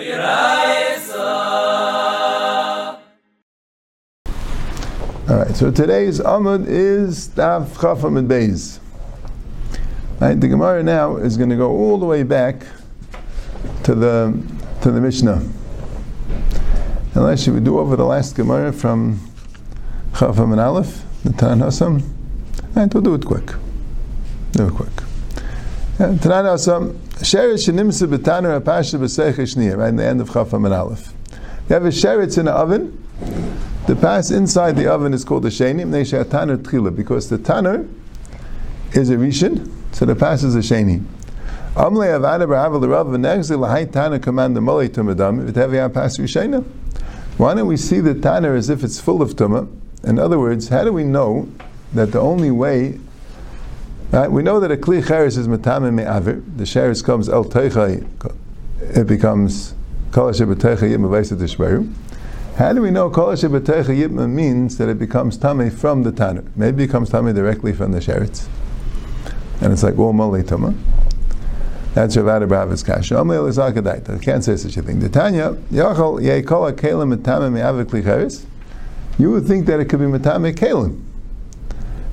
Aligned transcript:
All 0.00 0.06
right, 5.36 5.54
so 5.54 5.70
today's 5.70 6.20
Amud 6.20 6.64
is 6.66 7.28
Daf 7.28 7.66
Chafam 7.74 8.16
and 8.16 8.26
Beis. 8.26 8.78
Right, 10.18 10.40
the 10.40 10.48
Gemara 10.48 10.82
now 10.82 11.16
is 11.16 11.36
going 11.36 11.50
to 11.50 11.56
go 11.56 11.70
all 11.70 11.98
the 11.98 12.06
way 12.06 12.22
back 12.22 12.64
to 13.82 13.94
the 13.94 14.42
to 14.80 14.90
the 14.90 15.02
Mishnah. 15.02 15.46
Unless 17.14 17.46
you 17.46 17.52
would 17.52 17.64
do 17.64 17.78
over 17.78 17.94
the 17.94 18.06
last 18.06 18.36
Gemara 18.36 18.72
from 18.72 19.20
Chafam 20.12 20.52
and 20.52 20.60
Aleph, 20.62 21.04
the 21.24 21.34
Tan 21.34 21.58
Hasam, 21.58 22.02
right, 22.74 22.94
we'll 22.94 23.02
do 23.02 23.12
it 23.12 23.26
quick. 23.26 23.52
Do 24.52 24.68
it 24.68 24.72
quick. 24.72 24.96
Tan 25.98 26.16
Hasam, 26.46 26.96
Sheretz 27.20 27.68
Shenimsa 27.68 28.08
B'Taner 28.08 28.58
Apasha 28.58 28.98
B'Seich 28.98 29.34
Shniyah, 29.34 29.76
right 29.76 29.90
in 29.90 29.96
the 29.96 30.04
end 30.06 30.22
of 30.22 30.30
Chafam 30.30 30.64
and 30.64 30.72
Aleph. 30.72 31.12
You 31.68 31.74
have 31.74 31.84
a 31.84 31.88
sheretz 31.88 32.38
in 32.38 32.46
the 32.46 32.52
oven. 32.52 32.96
The 33.86 33.94
pass 33.94 34.30
inside 34.30 34.76
the 34.76 34.86
oven 34.86 35.12
is 35.12 35.22
called 35.22 35.42
the 35.42 35.50
shenim. 35.50 35.90
They 35.90 36.02
say 36.04 36.24
tanner 36.24 36.56
tchila 36.56 36.96
because 36.96 37.28
the 37.28 37.36
tanner 37.36 37.86
is 38.92 39.10
a 39.10 39.16
rishon, 39.16 39.70
so 39.92 40.06
the 40.06 40.16
pass 40.16 40.42
is 40.42 40.56
a 40.56 40.60
sheni. 40.60 41.04
Amle 41.74 42.18
avada 42.18 42.48
b'havel 42.48 42.88
rav 42.88 43.08
v'negzi 43.08 43.58
l'hai 43.58 43.84
tanner 43.92 44.18
command 44.18 44.56
the 44.56 44.60
molei 44.60 44.88
tumadam 44.88 45.46
v'tevi 45.46 45.92
pass 45.92 46.16
rishena. 46.16 46.64
Why 47.36 47.52
don't 47.52 47.66
we 47.66 47.76
see 47.76 48.00
the 48.00 48.14
tanner 48.14 48.54
as 48.54 48.70
if 48.70 48.82
it's 48.82 48.98
full 48.98 49.20
of 49.20 49.36
tumah? 49.36 49.68
In 50.04 50.18
other 50.18 50.38
words, 50.38 50.68
how 50.68 50.84
do 50.84 50.92
we 50.94 51.04
know 51.04 51.48
that 51.92 52.12
the 52.12 52.20
only 52.20 52.50
way 52.50 52.98
Right? 54.12 54.30
We 54.30 54.42
know 54.42 54.58
that 54.58 54.72
a 54.72 54.76
kli 54.76 55.06
cheres 55.06 55.36
is 55.36 55.46
matame 55.46 55.94
me'avir. 55.94 56.42
The 56.56 56.66
cheres 56.66 57.00
comes 57.00 57.28
el 57.28 57.44
teichai, 57.44 58.04
it 58.80 59.06
becomes 59.06 59.74
kol 60.10 60.32
shebetecha 60.32 60.90
yim 60.90 61.02
tishberu. 61.02 61.92
How 62.56 62.72
do 62.72 62.82
we 62.82 62.90
know 62.90 63.08
kol 63.08 63.28
shebetecha 63.28 63.84
yitma 63.84 64.28
means 64.28 64.78
that 64.78 64.88
it 64.88 64.98
becomes 64.98 65.36
tame 65.36 65.70
from 65.70 66.02
the 66.02 66.10
tanner? 66.10 66.42
Maybe 66.56 66.82
it 66.82 66.88
becomes 66.88 67.10
tame 67.10 67.32
directly 67.32 67.72
from 67.72 67.92
the 67.92 68.00
sheretz, 68.00 68.48
and 69.60 69.72
it's 69.72 69.84
like 69.84 69.96
all 69.96 70.12
mali 70.12 70.42
tuma. 70.42 70.74
That's 71.94 72.16
Rav 72.16 72.42
Abrahav's 72.42 72.82
kasha. 72.82 73.16
I 73.16 74.18
can't 74.18 74.42
say 74.42 74.56
such 74.56 74.76
a 74.76 74.82
thing. 74.82 74.98
The 74.98 75.08
Tanya 75.08 75.54
kalim 75.72 77.14
matame 77.14 77.52
me'avir 77.52 77.84
kli 77.84 78.02
cheres. 78.02 78.44
You 79.18 79.30
would 79.30 79.46
think 79.46 79.66
that 79.66 79.78
it 79.78 79.84
could 79.84 80.00
be 80.00 80.06
matame 80.06 80.52
kalim. 80.52 81.00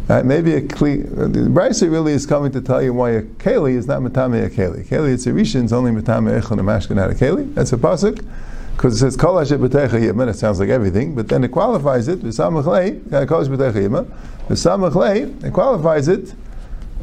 Right, 0.07 0.23
maybe 0.23 0.53
a 0.53 0.61
kli. 0.61 1.03
The 1.03 1.49
Brisa 1.49 1.91
really 1.91 2.13
is 2.13 2.25
coming 2.25 2.53
to 2.53 2.61
tell 2.61 2.81
you 2.81 2.93
why 2.93 3.09
a 3.09 3.23
keli 3.23 3.75
is 3.75 3.87
not 3.87 4.01
matame 4.01 4.45
a 4.45 4.49
keli. 4.49 4.87
Keli 4.87 5.13
it's 5.13 5.27
a 5.27 5.31
rishon, 5.31 5.65
it's 5.65 5.73
only 5.73 5.91
matame 5.91 6.41
echon 6.41 6.51
and 6.51 6.61
mashkin 6.61 6.95
not 6.95 7.11
a 7.11 7.13
keli. 7.13 7.53
That's 7.53 7.73
a 7.73 7.77
pasuk 7.77 8.25
because 8.77 8.95
it 8.95 8.99
says 8.99 9.17
kol 9.17 9.37
hashem 9.37 9.59
b'techa 9.59 9.99
yimah. 9.99 10.29
It 10.29 10.35
sounds 10.35 10.61
like 10.61 10.69
everything, 10.69 11.13
but 11.13 11.27
then 11.27 11.43
it 11.43 11.51
qualifies 11.51 12.07
it 12.07 12.21
v'samach 12.21 12.65
lei 12.65 13.01
uh, 13.11 13.25
kol 13.25 13.39
hashem 13.39 13.57
b'techa 13.57 13.73
yimah. 13.73 14.05
V'samach 14.47 14.95
lei 14.95 15.23
it 15.45 15.51
qualifies 15.51 16.07
it 16.07 16.33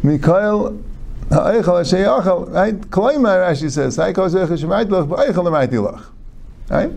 mikael 0.03 0.83
ha'eichel 1.29 1.77
hashem 1.77 1.99
yachal. 1.99 2.51
Right, 2.55 2.81
Kolaymar 2.81 3.51
Rashi 3.51 3.71
says 3.71 3.97
hay 3.97 4.15
kol 4.15 4.31
hashem 4.31 4.57
shemayit 4.57 4.89
lach 4.89 5.07
b'eichel 5.09 5.45
l'mayit. 5.45 6.07
Right. 6.71 6.91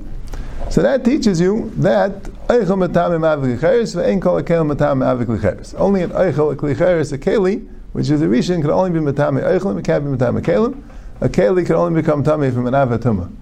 So 0.69 0.81
that 0.81 1.05
teaches 1.05 1.39
you 1.39 1.71
that 1.77 2.23
eichel 2.47 2.77
matam 2.77 3.21
avik 3.21 3.57
licheres 3.57 3.95
ve'en 3.95 4.21
kol 4.21 4.41
akel 4.41 4.65
matam 4.65 4.99
avik 4.99 5.25
licheres. 5.25 5.73
Only 5.79 6.03
an 6.03 6.11
eichel 6.11 6.55
licheres 6.55 7.13
a 7.13 7.17
keli, 7.17 7.67
which 7.93 8.09
is 8.09 8.21
a 8.21 8.25
rishon, 8.25 8.61
can 8.61 8.69
only 8.69 8.91
be 8.91 8.99
matam 8.99 9.37
eichelim. 9.37 9.79
It 9.79 9.85
can't 9.85 10.03
be 10.03 10.11
matam 10.11 10.41
kelim. 10.41 10.83
A 11.21 11.29
keli 11.29 11.65
can 11.65 11.75
only 11.75 12.01
become 12.01 12.23
tame 12.23 12.51
from 12.51 12.67
an 12.67 12.73
avatuma. 12.73 13.33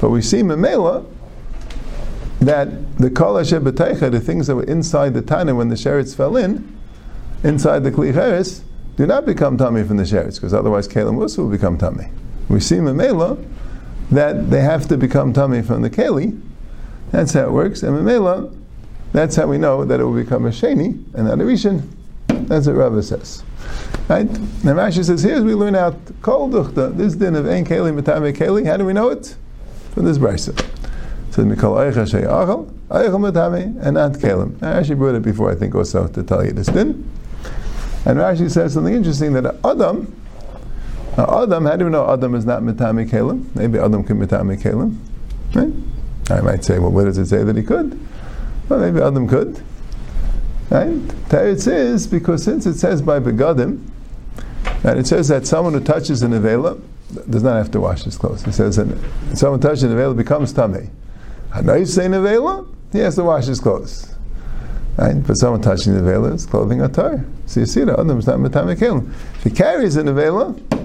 But 0.00 0.10
we 0.10 0.22
see 0.22 0.42
memela 0.42 1.04
that 2.40 2.96
the 2.98 3.10
kol 3.10 3.36
hashem 3.36 3.64
the 3.64 4.22
things 4.24 4.46
that 4.46 4.56
were 4.56 4.64
inside 4.64 5.14
the 5.14 5.22
tana 5.22 5.54
when 5.54 5.68
the 5.68 5.74
sheretz 5.74 6.16
fell 6.16 6.36
in, 6.36 6.76
inside 7.44 7.84
the 7.84 7.90
klicheres, 7.90 8.62
do 8.96 9.06
not 9.06 9.26
become 9.26 9.56
tummy 9.58 9.84
from 9.84 9.96
the 9.96 10.02
sheretz, 10.04 10.36
because 10.36 10.54
otherwise 10.54 10.88
kelim 10.88 11.20
also 11.20 11.42
will 11.42 11.50
become 11.50 11.76
tummy. 11.76 12.08
We 12.48 12.60
see 12.60 12.76
memela 12.76 13.44
that 14.10 14.50
they 14.50 14.60
have 14.60 14.88
to 14.88 14.96
become 14.96 15.32
tummy 15.32 15.62
from 15.62 15.82
the 15.82 15.90
keli. 15.90 16.40
That's 17.10 17.32
how 17.32 17.44
it 17.44 17.52
works. 17.52 17.82
And 17.82 17.96
Mamela, 17.96 18.54
that's 19.12 19.36
how 19.36 19.46
we 19.46 19.58
know 19.58 19.84
that 19.84 20.00
it 20.00 20.04
will 20.04 20.14
become 20.14 20.46
a 20.46 20.50
sheni 20.50 21.02
and 21.14 21.26
not 21.26 21.40
a 21.40 21.44
rishon. 21.44 21.86
That's 22.28 22.66
what 22.66 22.76
Rava 22.76 23.02
says. 23.02 23.42
Right? 24.08 24.28
Now 24.64 24.74
Rashi 24.74 25.04
says, 25.04 25.22
here 25.22 25.42
we 25.42 25.54
learn 25.54 25.74
out 25.74 25.96
kol 26.22 26.48
duchta, 26.48 26.96
this 26.96 27.14
din 27.14 27.34
of 27.34 27.46
ein 27.46 27.64
keli 27.64 27.98
matame 27.98 28.34
keli. 28.34 28.66
How 28.66 28.76
do 28.76 28.84
we 28.84 28.92
know 28.92 29.08
it? 29.10 29.36
From 29.92 30.04
this 30.04 30.18
brisa. 30.18 30.58
It 30.58 31.34
says 31.34 31.44
mikol 31.44 31.76
eicha 31.76 32.06
sheyachal, 32.06 32.70
eichel 32.88 33.32
matame, 33.32 33.78
and 33.82 33.94
not 33.94 34.12
kelim. 34.12 34.62
I 34.62 34.78
actually 34.78 34.94
brought 34.94 35.14
it 35.14 35.22
before, 35.22 35.50
I 35.50 35.54
think, 35.54 35.74
also 35.74 36.06
to 36.08 36.22
tell 36.22 36.44
you 36.44 36.52
this 36.52 36.68
din. 36.68 37.10
And 38.06 38.18
Rashi 38.18 38.50
says 38.50 38.72
something 38.74 38.94
interesting 38.94 39.34
that 39.34 39.56
Adam, 39.64 40.14
now, 41.18 41.42
Adam, 41.42 41.66
how 41.66 41.74
do 41.74 41.84
we 41.84 41.90
know 41.90 42.08
Adam 42.08 42.36
is 42.36 42.44
not 42.44 42.62
Mitami 42.62 43.10
Kalim? 43.10 43.52
Maybe 43.56 43.76
Adam 43.76 44.04
can 44.04 44.20
Mitami 44.20 44.56
Kalim. 44.56 44.96
Right? 45.52 46.30
I 46.30 46.40
might 46.42 46.64
say, 46.64 46.78
well, 46.78 46.92
where 46.92 47.06
does 47.06 47.18
it 47.18 47.26
say 47.26 47.42
that 47.42 47.56
he 47.56 47.64
could? 47.64 47.98
Well, 48.68 48.78
maybe 48.78 49.04
Adam 49.04 49.26
could. 49.26 49.60
Right? 50.70 50.94
Teretz 51.28 51.66
is 51.66 52.06
because 52.06 52.44
since 52.44 52.66
it 52.66 52.74
says 52.74 53.02
by 53.02 53.18
Begadim, 53.18 53.84
and 54.84 55.00
it 55.00 55.08
says 55.08 55.26
that 55.26 55.44
someone 55.44 55.72
who 55.72 55.80
touches 55.80 56.22
an 56.22 56.30
Avela 56.30 56.80
does 57.28 57.42
not 57.42 57.56
have 57.56 57.72
to 57.72 57.80
wash 57.80 58.04
his 58.04 58.16
clothes. 58.16 58.46
It 58.46 58.52
says 58.52 58.76
that 58.76 58.86
someone 59.34 59.58
touches 59.58 59.82
an 59.82 59.90
Avela 59.90 60.16
becomes 60.16 60.52
Tameh. 60.52 60.88
Hanayis 61.50 61.88
say 61.88 62.06
Avela, 62.06 62.64
he 62.92 63.00
has 63.00 63.16
to 63.16 63.24
wash 63.24 63.46
his 63.46 63.58
clothes. 63.58 64.14
Right? 64.96 65.14
But 65.26 65.34
someone 65.34 65.62
touching 65.62 65.94
the 65.94 66.00
Avela, 66.00 66.32
is 66.34 66.46
clothing 66.46 66.80
are 66.80 66.88
tar. 66.88 67.24
So 67.46 67.58
you 67.58 67.66
see 67.66 67.82
that 67.82 67.98
Adam 67.98 68.18
is 68.20 68.26
not 68.28 68.38
Kalim. 68.38 69.12
If 69.34 69.42
he 69.42 69.50
carries 69.50 69.96
an 69.96 70.06
Avela, 70.06 70.77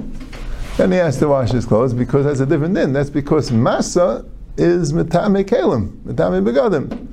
then 0.77 0.91
he 0.91 0.97
has 0.97 1.17
to 1.19 1.27
wash 1.27 1.51
his 1.51 1.65
clothes 1.65 1.93
because 1.93 2.25
that's 2.25 2.39
a 2.39 2.45
different 2.45 2.75
din. 2.75 2.93
That's 2.93 3.09
because 3.09 3.51
masa 3.51 4.29
is 4.57 4.93
metame 4.93 5.43
kelim, 5.43 5.91
metame 6.03 6.43
begadim. 6.43 7.09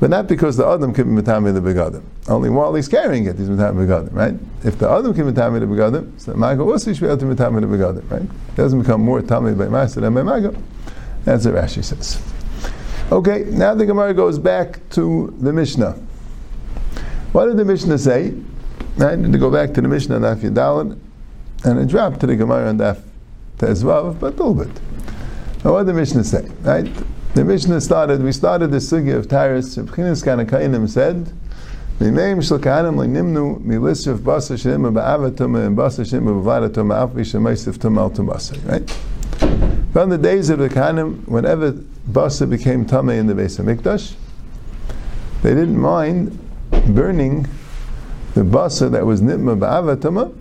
But 0.00 0.10
not 0.10 0.26
because 0.26 0.56
the 0.56 0.66
adam 0.66 0.92
can 0.92 1.14
be 1.14 1.22
metame 1.22 1.54
the 1.54 1.60
begadim. 1.60 2.02
Only 2.28 2.50
while 2.50 2.74
he's 2.74 2.88
carrying 2.88 3.26
it, 3.26 3.38
he's 3.38 3.48
metame 3.48 3.74
begadim, 3.86 4.12
right? 4.12 4.34
If 4.64 4.78
the 4.78 4.88
adam 4.90 5.14
can 5.14 5.32
metame 5.32 5.60
the 5.60 5.66
begadim, 5.66 6.20
so 6.20 6.34
maga 6.34 6.62
also 6.62 6.92
should 6.92 7.00
be 7.00 7.06
able 7.06 7.18
to 7.18 7.26
metame 7.26 7.60
the 7.60 7.66
begadim, 7.66 8.10
right? 8.10 8.22
It 8.22 8.56
doesn't 8.56 8.80
become 8.80 9.00
more 9.00 9.22
tame 9.22 9.56
by 9.56 9.66
masa 9.66 10.00
than 10.00 10.14
by 10.14 10.22
maga. 10.22 10.54
That's 11.24 11.46
what 11.46 11.54
Rashi 11.54 11.82
says. 11.82 12.20
Okay, 13.10 13.44
now 13.50 13.74
the 13.74 13.86
Gemara 13.86 14.12
goes 14.12 14.38
back 14.38 14.80
to 14.90 15.34
the 15.40 15.52
Mishnah. 15.52 15.92
What 17.32 17.46
did 17.46 17.56
the 17.56 17.64
Mishnah 17.64 17.98
say? 17.98 18.34
Right, 18.96 19.16
to 19.16 19.38
go 19.38 19.50
back 19.50 19.72
to 19.74 19.80
the 19.80 19.88
Mishnah, 19.88 20.20
Naf 20.20 20.36
Yadalad, 20.36 20.98
and 21.64 21.78
it 21.78 21.88
dropped 21.88 22.20
to 22.20 22.26
the 22.26 22.36
Gemara 22.36 22.68
and 22.68 22.78
Daf 22.78 23.02
Tezvav, 23.58 24.20
but 24.20 24.38
a 24.38 24.44
little 24.44 24.54
bit. 24.54 24.80
Now, 25.64 25.72
what 25.72 25.80
did 25.80 25.88
the 25.88 25.94
Mishnah 25.94 26.24
say? 26.24 26.48
Right? 26.60 26.88
The 27.34 27.44
Mishnah 27.44 27.80
started, 27.80 28.22
we 28.22 28.32
started 28.32 28.70
the 28.70 28.76
sugya 28.76 29.16
of 29.16 29.28
Tyrus, 29.28 29.76
Shebchinis 29.76 30.22
Kanakainim 30.22 30.88
said, 30.88 31.32
Mimeim 31.98 32.42
shel 32.46 32.58
nimnu 32.58 33.60
milisif 33.60 34.18
basa 34.18 34.60
shema 34.60 34.90
ba'avatuma 34.90 35.66
and 35.66 35.76
basa 35.76 36.08
shema 36.08 36.32
b'vadatuma 36.32 37.08
afvi 37.08 37.20
shemaisif 37.20 37.78
tumal 37.78 38.14
tumasa. 38.14 38.58
Right? 38.68 38.90
From 39.92 40.10
the 40.10 40.18
days 40.18 40.50
of 40.50 40.58
the 40.58 40.68
kahanim, 40.68 41.26
whenever 41.26 41.72
basa 41.72 42.50
became 42.50 42.84
tame 42.84 43.10
in 43.10 43.26
the 43.28 43.34
base 43.34 43.58
of 43.60 43.66
Mikdash, 43.66 44.14
they 45.42 45.54
didn't 45.54 45.78
mind 45.78 46.36
burning 46.88 47.46
the 48.34 48.42
basa 48.42 48.90
that 48.90 49.06
was 49.06 49.22
nitma 49.22 49.56
ba'avatuma 49.56 50.36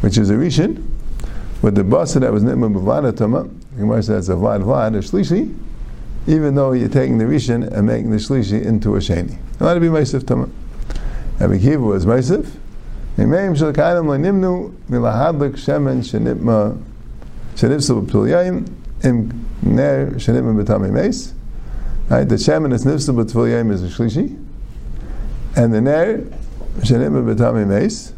which 0.00 0.18
is 0.18 0.30
a 0.30 0.34
rishon, 0.34 0.86
but 1.62 1.74
the 1.74 1.82
basa 1.82 2.20
that 2.20 2.32
was 2.32 2.42
nitma 2.42 2.72
b'vlada 2.72 3.16
tama, 3.16 3.48
Gemara 3.76 4.02
says 4.02 4.28
a 4.28 4.32
vlad 4.32 4.62
vlad, 4.62 4.96
a 4.96 5.00
shlishi, 5.00 5.54
even 6.26 6.54
though 6.54 6.72
you're 6.72 6.88
taking 6.88 7.18
the 7.18 7.24
rishon 7.24 7.70
and 7.70 7.86
making 7.86 8.10
the 8.10 8.16
shlishi 8.16 8.64
into 8.64 8.96
a 8.96 8.98
sheni. 8.98 9.32
It 9.32 9.60
might 9.60 9.78
be 9.78 9.88
meisif 9.88 10.26
tama. 10.26 10.48
Rabbi 11.38 11.58
Kiva 11.58 11.82
was 11.82 12.06
meisif. 12.06 12.50
Imeim 13.16 13.56
shel 13.56 13.72
kainam 13.72 14.06
nimnu 14.06 14.74
milahadlik 14.88 15.56
shemen 15.56 16.00
shenitma 16.00 16.80
shenipsa 17.54 18.02
b'tulyayim 18.06 18.66
im 19.04 19.46
ner 19.62 20.12
shenitma 20.12 20.64
b'tami 20.64 20.90
meis. 20.90 21.34
Right, 22.08 22.28
the 22.28 22.36
shemen 22.36 22.72
is 22.72 22.84
nifsa 22.84 23.14
b'tulyayim 23.14 23.70
is 23.70 23.82
a 23.82 23.88
shlishi, 23.88 24.42
and 25.56 25.74
the 25.74 25.80
ner 25.80 26.18
shenitma 26.78 27.34
b'tami 27.34 27.66
meis 27.66 28.12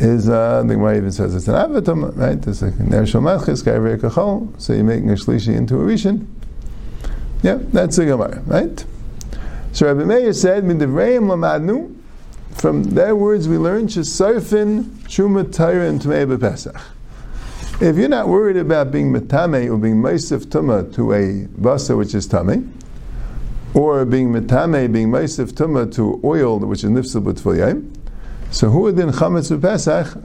is 0.00 0.28
uh, 0.28 0.62
the 0.62 0.74
Gemara 0.74 0.96
even 0.96 1.12
says 1.12 1.34
it's 1.34 1.46
an 1.48 1.54
avatam, 1.54 2.16
right? 2.16 2.46
It's 2.46 2.62
like 2.62 2.78
ner 2.80 3.02
shomachis 3.02 3.62
ka'ivei 3.62 3.98
kachol. 3.98 4.58
So 4.60 4.72
you're 4.72 4.84
making 4.84 5.10
a 5.10 5.14
shlishi 5.14 5.54
into 5.54 5.76
a 5.76 5.84
rishon. 5.84 6.26
Yeah, 7.42 7.58
that's 7.60 7.96
the 7.96 8.06
Gemara, 8.06 8.42
right? 8.46 8.84
So 9.72 9.86
Rabbi 9.86 10.04
Meir 10.04 10.32
said, 10.32 10.64
"Midivreim 10.64 11.24
lamadnu." 11.24 11.96
From 12.52 12.82
their 12.82 13.14
words, 13.14 13.48
we 13.48 13.58
learn 13.58 13.86
shesarfin 13.86 14.84
truma 15.04 15.54
Torah 15.54 15.88
and 15.88 16.00
tmei 16.00 16.26
bepesach. 16.26 16.80
If 17.80 17.96
you're 17.96 18.08
not 18.08 18.28
worried 18.28 18.56
about 18.56 18.90
being 18.90 19.12
metame 19.12 19.70
or 19.70 19.78
being 19.78 19.96
meisif 19.96 20.46
tuma 20.46 20.92
to 20.94 21.12
a 21.12 21.46
basa 21.58 21.96
which 21.96 22.14
is 22.14 22.26
tame, 22.26 22.74
or 23.72 24.04
being 24.04 24.32
metame, 24.32 24.92
being 24.92 25.08
meisif 25.08 25.52
tuma 25.52 25.90
to 25.94 26.20
oil 26.24 26.58
which 26.58 26.84
is 26.84 26.90
nifsal 26.90 27.22
b'tfuyayim, 27.22 27.99
so 28.50 28.70
who 28.70 28.90
then 28.92 29.10
chametz 29.10 29.50
Pesach? 29.60 30.22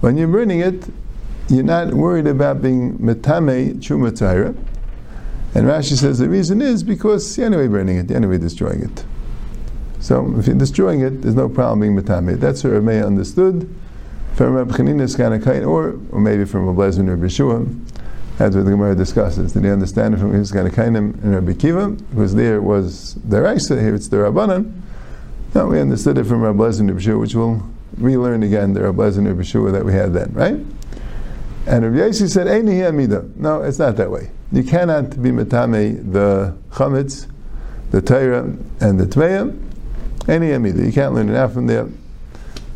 When 0.00 0.16
you're 0.16 0.28
burning 0.28 0.60
it, 0.60 0.88
you're 1.48 1.62
not 1.62 1.94
worried 1.94 2.26
about 2.26 2.62
being 2.62 2.98
metame 2.98 3.74
chuma 3.76 4.10
tahira. 4.10 4.56
And 5.54 5.66
Rashi 5.66 5.96
says 5.96 6.18
the 6.18 6.28
reason 6.28 6.62
is 6.62 6.82
because 6.82 7.36
you're 7.36 7.46
anyway 7.46 7.68
burning 7.68 7.98
it, 7.98 8.08
you're 8.08 8.16
anyway 8.16 8.38
destroying 8.38 8.82
it. 8.82 9.04
So 10.00 10.34
if 10.38 10.46
you're 10.46 10.56
destroying 10.56 11.00
it, 11.00 11.22
there's 11.22 11.34
no 11.34 11.48
problem 11.48 11.80
being 11.80 11.96
metame. 11.96 12.38
That's 12.40 12.64
what 12.64 12.72
Rameh 12.72 13.06
understood 13.06 13.72
from 14.34 14.68
kind, 15.42 15.64
or, 15.64 16.00
or 16.10 16.20
maybe 16.20 16.44
from 16.44 16.66
Reb 16.66 16.76
Lezer 16.76 17.00
and 17.00 17.10
Reb 17.10 17.20
Yeshua. 17.20 17.86
That's 18.38 18.56
what 18.56 18.64
the 18.64 18.70
Gemara 18.70 18.96
discusses. 18.96 19.52
Did 19.52 19.64
he 19.64 19.70
understand 19.70 20.14
it 20.14 20.18
from 20.18 20.32
his 20.32 20.50
kind 20.50 20.96
and 20.96 21.34
Rabbi 21.34 21.52
Kiva? 21.52 21.90
Because 21.90 22.34
there 22.34 22.60
was 22.62 23.14
the 23.16 23.42
Raisa, 23.42 23.80
here 23.80 23.94
it's 23.94 24.08
the 24.08 24.16
Rabbanan. 24.16 24.72
No, 25.54 25.66
we 25.66 25.80
understood 25.80 26.16
it 26.16 26.24
from 26.24 26.40
Reb 26.40 26.56
Lezer 26.56 27.20
which 27.20 27.34
we'll 27.34 27.62
relearn 27.98 28.42
again, 28.42 28.72
the 28.72 28.82
Reb 28.82 28.96
Lezer 28.96 29.22
Yeshua 29.34 29.70
that 29.72 29.84
we 29.84 29.92
had 29.92 30.14
then, 30.14 30.32
right? 30.32 30.54
And 31.66 31.84
Rabbi 31.84 32.08
Yossi 32.08 32.28
said, 32.28 32.46
Eini 32.46 32.86
Amida. 32.88 33.28
No, 33.36 33.62
it's 33.62 33.78
not 33.78 33.96
that 33.96 34.10
way. 34.10 34.30
You 34.50 34.64
cannot 34.64 35.22
be 35.22 35.30
metame 35.30 36.12
the 36.12 36.56
chametz, 36.70 37.28
the 37.90 38.00
Torah, 38.00 38.44
and 38.80 38.98
the 38.98 39.04
Tmeya. 39.04 39.56
Any 40.26 40.52
Amida. 40.54 40.84
You 40.84 40.92
can't 40.92 41.14
learn 41.14 41.28
it 41.28 41.36
out 41.36 41.52
from 41.52 41.66
there. 41.66 41.86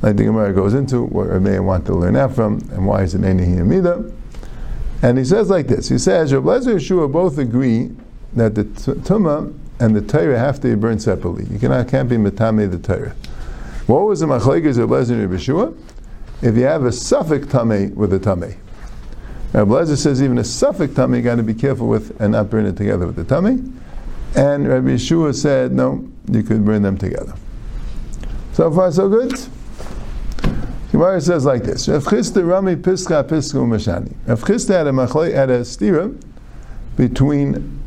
Like 0.03 0.17
the 0.17 0.25
Gemara 0.25 0.53
goes 0.53 0.75
into 0.75 1.03
what 1.03 1.29
Rabbi 1.29 1.59
want 1.59 1.87
to 1.87 1.95
learn 1.95 2.15
out 2.15 2.35
from, 2.35 2.59
and 2.73 2.87
why 2.87 3.03
is 3.03 3.15
it 3.15 3.23
Eini 3.23 3.59
Amida. 3.59 4.13
And 5.03 5.17
he 5.17 5.25
says 5.25 5.49
like 5.49 5.67
this. 5.67 5.89
He 5.89 5.99
says, 5.99 6.33
Rabbi 6.33 6.47
Lezer 6.47 6.75
Yeshua 6.77 7.11
both 7.11 7.39
agree 7.39 7.91
that 8.35 8.55
the 8.55 8.65
Tumah 8.65 9.53
and 9.81 9.95
the 9.95 10.01
Torah 10.01 10.39
have 10.39 10.61
to 10.61 10.69
be 10.69 10.75
burned 10.75 11.03
separately. 11.03 11.47
You 11.51 11.59
cannot 11.59 11.89
can't 11.89 12.09
be 12.09 12.17
metame 12.17 12.71
the 12.71 12.79
Torah. 12.79 13.15
What 13.87 14.03
was 14.03 14.21
the 14.21 14.27
machlekes 14.27 14.79
of 14.79 14.91
Lezer 14.91 15.13
and 15.13 15.31
Yeshua? 15.31 15.77
If 16.43 16.57
you 16.57 16.65
have 16.65 16.85
a 16.85 16.93
suffix 16.93 17.47
tame 17.47 17.95
with 17.95 18.13
a 18.13 18.19
tame. 18.19 18.59
Rabbi 19.53 19.71
Lezer 19.71 19.97
says 19.97 20.23
even 20.23 20.39
a 20.39 20.45
suffix 20.45 20.95
tummy 20.95 21.19
you 21.19 21.25
got 21.25 21.37
to 21.37 21.43
be 21.43 21.55
careful 21.55 21.89
with 21.89 22.21
and 22.21 22.33
not 22.33 22.51
burn 22.51 22.67
it 22.67 22.77
together 22.77 23.07
with 23.07 23.17
the 23.17 23.25
tummy. 23.25 23.63
And 24.35 24.69
Rabbi 24.69 24.89
Yeshua 24.89 25.35
said, 25.35 25.73
no, 25.73 26.07
you 26.31 26.43
could 26.43 26.65
burn 26.65 26.83
them 26.83 26.99
together. 26.99 27.35
So 28.53 28.71
far, 28.71 28.91
so 28.93 29.09
good. 29.09 29.35
Gemara 30.91 31.21
says 31.21 31.45
like 31.45 31.63
this: 31.63 31.89
Rav 31.89 32.05
Chisda 32.05 32.47
Rami 32.49 32.77
Piska 32.77 33.23
Pisku 33.29 33.67
Mashani. 33.67 34.15
Rav 34.27 34.41
Chisda 34.43 34.79
had 34.79 34.87
a 34.87 34.93
machlei 34.93 35.35
had 35.35 35.51
a 35.51 35.61
stira 35.61 36.19
between 36.97 37.83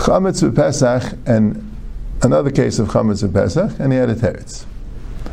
chametz 0.00 0.54
Pesach 0.54 1.18
and 1.26 1.76
another 2.22 2.50
case 2.50 2.78
of 2.78 2.88
chametz 2.88 3.32
Pesach, 3.32 3.78
and 3.78 3.92
he 3.92 3.98
had 3.98 4.10
a 4.10 4.14
teretz. 4.14 4.64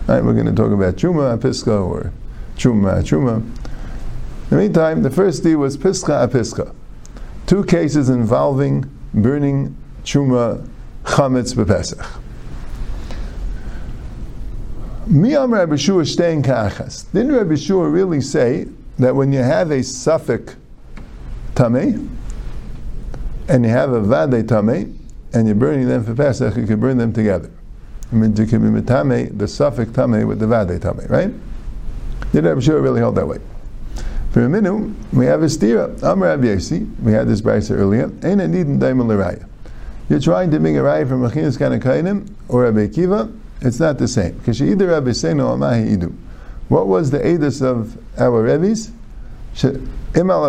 Right, 0.08 0.24
we're 0.24 0.34
going 0.34 0.46
to 0.46 0.54
talk 0.54 0.72
about 0.72 0.96
truma 0.96 1.38
Piska 1.38 1.84
or 1.84 2.12
truma 2.58 3.04
truma. 3.04 3.38
In 3.38 4.58
the 4.58 4.58
meantime, 4.58 5.02
the 5.02 5.10
first 5.10 5.44
deal 5.44 5.58
was 5.58 5.76
Pischa 5.76 6.30
Apiska. 6.30 6.74
Two 7.48 7.64
cases 7.64 8.10
involving 8.10 8.90
burning 9.12 9.76
Chuma 10.04 10.68
Chametz 11.04 11.56
Bepesach. 11.56 12.20
Miyam 15.08 15.52
Rabbi 15.52 15.76
Shua 15.76 16.06
Stein 16.06 16.44
Kachas. 16.44 17.12
Didn't 17.12 17.36
Rabbi 17.36 17.56
Shua 17.56 17.90
really 17.90 18.22
say 18.22 18.68
that 19.00 19.16
when 19.16 19.34
you 19.34 19.40
have 19.40 19.72
a 19.72 19.82
suffix 19.82 20.56
tame 21.56 22.15
and 23.48 23.64
you 23.64 23.72
have 23.72 23.92
a 23.92 24.02
vade 24.02 24.48
tame 24.48 25.00
and 25.34 25.48
you're 25.48 25.56
burning 25.56 25.88
them 25.88 26.04
for 26.04 26.16
Pesach, 26.16 26.56
you 26.56 26.66
can 26.66 26.80
burn 26.80 26.98
them 26.98 27.14
together. 27.14 27.52
I 28.12 28.16
mean, 28.16 28.36
you 28.36 28.46
can 28.46 28.62
be 28.62 28.82
metame 28.82 29.38
the 29.38 29.48
suffix 29.48 29.92
tame 29.92 30.28
with 30.28 30.40
the 30.40 30.48
vade 30.48 30.82
tame, 30.82 31.00
right? 31.10 31.32
Did 32.32 32.46
Rabbi 32.46 32.60
Shua 32.60 32.82
really 32.82 33.02
hold 33.02 33.16
that 33.16 33.28
way? 33.28 33.40
For 34.32 34.44
a 34.44 34.50
minute, 34.50 34.94
we 35.14 35.26
have 35.28 35.42
a 35.44 35.46
stira. 35.46 36.04
Amr 36.04 36.38
Abiyasi, 36.38 37.02
we 37.02 37.14
had 37.14 37.28
this 37.28 37.42
brisa 37.42 37.72
earlier. 37.72 38.12
Ain't 38.24 38.42
a 38.42 38.48
need 38.48 38.68
daimon 38.80 39.08
l'raya. 39.08 39.48
You're 40.10 40.20
trying 40.20 40.52
to 40.52 40.60
bring 40.60 40.78
a 40.78 40.82
raya 40.82 41.08
from 41.08 41.22
Machinas 41.22 41.58
Kanakainim 41.58 42.30
or 42.50 42.64
Rabbi 42.64 42.88
Kiva, 42.88 43.32
it's 43.62 43.80
not 43.80 43.98
the 43.98 44.08
same. 44.08 44.38
Because 44.38 44.62
either 44.62 44.88
Rabbi 44.88 45.12
Seino 45.12 45.48
or 45.50 45.58
Mahi 45.58 45.96
Idu. 45.96 46.16
What 46.68 46.88
was 46.88 47.12
the 47.12 47.20
edus 47.20 47.62
of 47.62 47.98
our 48.20 48.44
Rebbe's? 48.44 48.92
If 50.18 50.22
you're 50.22 50.28
talking 50.30 50.48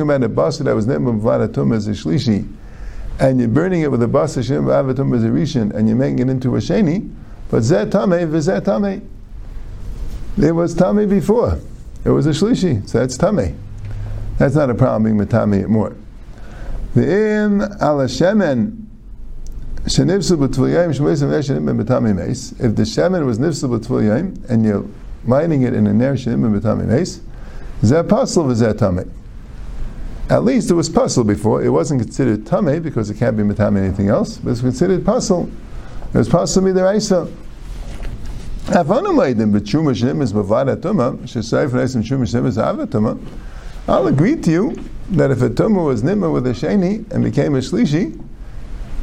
about 0.00 0.22
a 0.22 0.28
basa 0.30 0.64
that 0.64 0.74
was 0.74 0.86
named 0.86 1.06
Vladatuma 1.20 1.76
as 1.76 1.86
a 1.86 1.90
shlishi, 1.90 2.48
and 3.18 3.38
you're 3.38 3.48
burning 3.48 3.82
it 3.82 3.90
with 3.90 4.02
a 4.02 4.06
basa 4.06 4.38
shnim 4.38 4.64
ba'avatum 4.64 5.14
as 5.14 5.22
a 5.22 5.28
rishon, 5.28 5.74
and 5.74 5.86
you're 5.86 5.98
making 5.98 6.20
it 6.20 6.30
into 6.30 6.56
a 6.56 6.60
sheni, 6.60 7.14
but 7.50 7.62
zet 7.62 7.90
tameh 7.90 8.26
v'zet 8.26 8.62
tameh. 8.62 9.02
There 10.38 10.54
was 10.54 10.74
Tami 10.74 11.06
before. 11.06 11.58
It 12.06 12.10
was 12.10 12.24
a 12.26 12.30
Shlishi, 12.30 12.88
so 12.88 13.00
that's 13.00 13.18
Tami. 13.18 13.54
That's 14.38 14.54
not 14.54 14.70
a 14.70 14.74
problem 14.74 15.02
being 15.02 15.18
Matami 15.18 15.66
more. 15.66 15.94
V'im 16.94 17.60
ala 17.82 18.06
shemen 18.06 18.86
shenivsu 19.84 20.38
b'tvuyayim 20.38 20.94
shmoisim 20.98 21.28
neshenim 21.28 21.66
b'matami 21.68 22.16
meis. 22.16 22.52
If 22.52 22.76
the 22.76 22.84
shemen 22.84 23.26
was 23.26 23.38
nivsu 23.38 23.68
b'tvuyayim 23.78 24.48
and 24.48 24.64
you're 24.64 24.86
mining 25.24 25.62
it 25.62 25.74
in 25.74 25.86
a 25.86 25.92
ner 25.92 26.14
shenim 26.14 26.42
b'matami 26.42 26.86
meis, 26.86 27.20
zeh 27.82 28.06
pasul 28.06 28.46
v'zeh 28.46 28.72
tami. 28.74 29.10
At 30.28 30.44
least 30.44 30.70
it 30.70 30.74
was 30.74 30.88
pasul 30.88 31.24
before. 31.24 31.62
It 31.62 31.70
wasn't 31.70 32.02
considered 32.02 32.46
tame 32.46 32.82
because 32.82 33.10
it 33.10 33.18
can't 33.18 33.36
be 33.36 33.42
matami 33.42 33.78
anything 33.78 34.08
else, 34.08 34.38
but 34.38 34.50
it's 34.50 34.60
considered 34.60 35.04
pasul. 35.04 35.50
It 36.12 36.18
was 36.18 36.28
pasul 36.28 36.62
midaraisa. 36.62 37.30
I'll 43.88 44.06
agree 44.06 44.36
to 44.36 44.50
you 44.50 44.76
that 45.10 45.30
if 45.32 45.42
a 45.42 45.50
tumah 45.50 45.84
was 45.84 46.02
nimma 46.02 46.32
with 46.32 46.46
a 46.46 46.50
sheni 46.50 47.10
and 47.10 47.24
became 47.24 47.56
a 47.56 47.58
shlishi, 47.58 48.22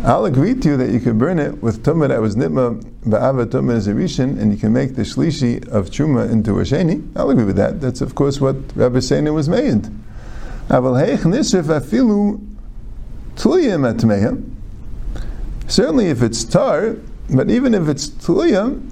I'll 0.03 0.25
agree 0.25 0.53
to 0.53 0.69
you 0.69 0.77
that 0.77 0.91
you 0.91 0.99
could 0.99 1.17
burn 1.17 1.39
it 1.39 1.61
with 1.61 1.83
tumah 1.83 2.09
that 2.09 2.21
was 2.21 2.35
nitma 2.35 2.83
ba'ava 3.03 3.47
tumah 3.47 3.73
as 3.73 3.87
a 3.87 3.93
rishon, 3.93 4.39
and 4.39 4.51
you 4.51 4.57
can 4.57 4.71
make 4.71 4.95
the 4.95 5.01
shlishi 5.01 5.67
of 5.69 5.89
chuma 5.89 6.31
into 6.31 6.59
a 6.59 6.63
sheni. 6.63 7.11
I'll 7.15 7.31
agree 7.31 7.45
with 7.45 7.55
that. 7.55 7.81
That's 7.81 8.01
of 8.01 8.13
course 8.13 8.39
what 8.39 8.55
Rabbi 8.75 8.99
Seina 8.99 9.33
was 9.33 9.49
made. 9.49 9.89
Certainly, 15.67 16.05
if 16.05 16.21
it's 16.21 16.43
tar, 16.43 16.95
but 17.29 17.49
even 17.49 17.73
if 17.73 17.87
it's 17.87 18.07
tuliyah, 18.07 18.91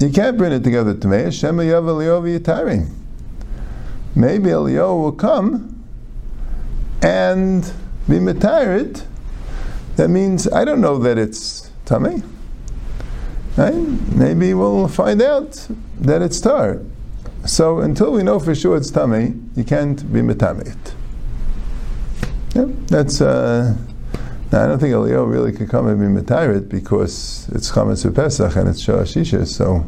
you 0.00 0.10
can't 0.10 0.38
bring 0.38 0.52
it 0.52 0.62
together 0.62 0.94
to 0.94 1.08
me. 1.08 1.22
Hashem 1.22 1.56
Yitari. 1.56 2.88
Maybe 4.14 4.50
Eliyahu 4.50 5.02
will 5.02 5.12
come 5.12 5.84
and 7.02 7.64
be 8.08 8.18
matarit. 8.18 9.04
That 9.96 10.08
means 10.08 10.46
I 10.48 10.64
don't 10.64 10.80
know 10.80 10.98
that 10.98 11.18
it's 11.18 11.70
tummy. 11.84 12.22
Right? 13.56 13.74
Maybe 13.74 14.52
we'll 14.54 14.88
find 14.88 15.22
out 15.22 15.66
that 15.98 16.22
it's 16.22 16.40
tar. 16.40 16.80
So 17.46 17.80
until 17.80 18.12
we 18.12 18.22
know 18.22 18.38
for 18.38 18.54
sure 18.54 18.76
it's 18.76 18.90
tummy, 18.90 19.34
you 19.54 19.64
can't 19.64 20.12
be 20.12 20.20
metamit. 20.20 20.76
Yeah, 22.54 22.66
that's. 22.88 23.20
Uh, 23.20 23.76
now, 24.52 24.64
I 24.64 24.66
don't 24.68 24.78
think 24.78 24.92
Elio 24.92 25.24
really 25.24 25.50
could 25.50 25.68
come 25.68 25.88
and 25.88 25.98
be 25.98 26.22
Matarit 26.22 26.68
because 26.68 27.48
it's 27.52 27.72
Chametz 27.72 28.14
Pesach 28.14 28.54
and 28.54 28.68
it's 28.68 28.84
Shashisha, 28.84 29.46
so 29.46 29.84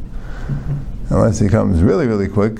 unless 1.10 1.38
he 1.38 1.48
comes 1.48 1.80
really, 1.80 2.08
really 2.08 2.26
quick, 2.26 2.58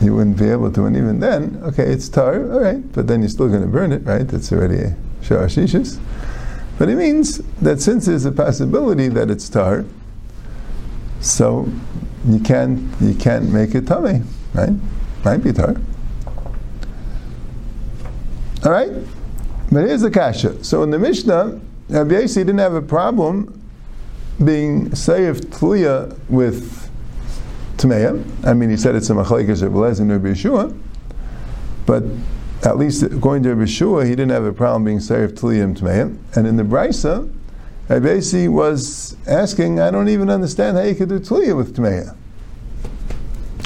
he 0.00 0.08
wouldn't 0.08 0.38
be 0.38 0.48
able 0.48 0.70
to. 0.70 0.84
And 0.84 0.96
even 0.96 1.18
then, 1.18 1.60
okay, 1.64 1.82
it's 1.82 2.08
tar, 2.08 2.50
all 2.52 2.60
right, 2.60 2.92
but 2.92 3.08
then 3.08 3.20
you're 3.20 3.28
still 3.28 3.48
going 3.48 3.62
to 3.62 3.68
burn 3.68 3.90
it, 3.90 4.04
right? 4.04 4.32
It's 4.32 4.52
already 4.52 4.94
Shashishis. 5.22 5.98
But 6.78 6.88
it 6.88 6.96
means 6.96 7.38
that 7.60 7.80
since 7.80 8.06
there's 8.06 8.24
a 8.24 8.32
possibility 8.32 9.08
that 9.08 9.30
it's 9.30 9.48
tar, 9.48 9.84
so 11.20 11.68
you 12.26 12.40
can't 12.40 12.80
you 13.00 13.14
can't 13.14 13.50
make 13.52 13.74
it 13.74 13.86
tummy, 13.86 14.22
right? 14.54 14.72
Might 15.24 15.38
be 15.38 15.52
tar. 15.52 15.76
All 18.64 18.72
right. 18.72 18.90
But 19.70 19.86
here's 19.86 20.02
the 20.02 20.10
kasha. 20.10 20.62
So 20.64 20.82
in 20.82 20.90
the 20.90 20.98
Mishnah, 20.98 21.60
Rabbi 21.88 22.26
didn't 22.26 22.58
have 22.58 22.74
a 22.74 22.82
problem 22.82 23.60
being 24.42 24.94
saved 24.94 25.44
tluya 25.50 26.18
with 26.28 26.90
Tmeya. 27.76 28.24
I 28.46 28.54
mean, 28.54 28.70
he 28.70 28.76
said 28.76 28.94
it's 28.94 29.10
a 29.10 29.14
machlekes 29.14 29.62
of 29.62 29.72
Belez 29.72 30.00
and 30.00 30.10
Rabbi 30.10 30.28
Yeshua, 30.28 30.76
but 31.86 32.04
at 32.64 32.78
least 32.78 33.02
according 33.02 33.42
to 33.42 33.54
Rabbi 33.54 33.68
Yeshua, 33.68 34.04
he 34.04 34.10
didn't 34.10 34.30
have 34.30 34.44
a 34.44 34.52
problem 34.52 34.84
being 34.84 34.98
tluya 34.98 35.62
and 35.62 35.76
Tmeya. 35.76 36.16
And 36.36 36.46
in 36.46 36.56
the 36.56 36.62
Brisa, 36.62 37.30
Rabbi 37.88 38.48
was 38.48 39.16
asking, 39.26 39.80
I 39.80 39.90
don't 39.90 40.08
even 40.08 40.30
understand 40.30 40.78
how 40.78 40.82
you 40.82 40.94
could 40.94 41.10
do 41.10 41.20
tluya 41.20 41.54
with 41.56 41.76
Tmeya. 41.76 42.16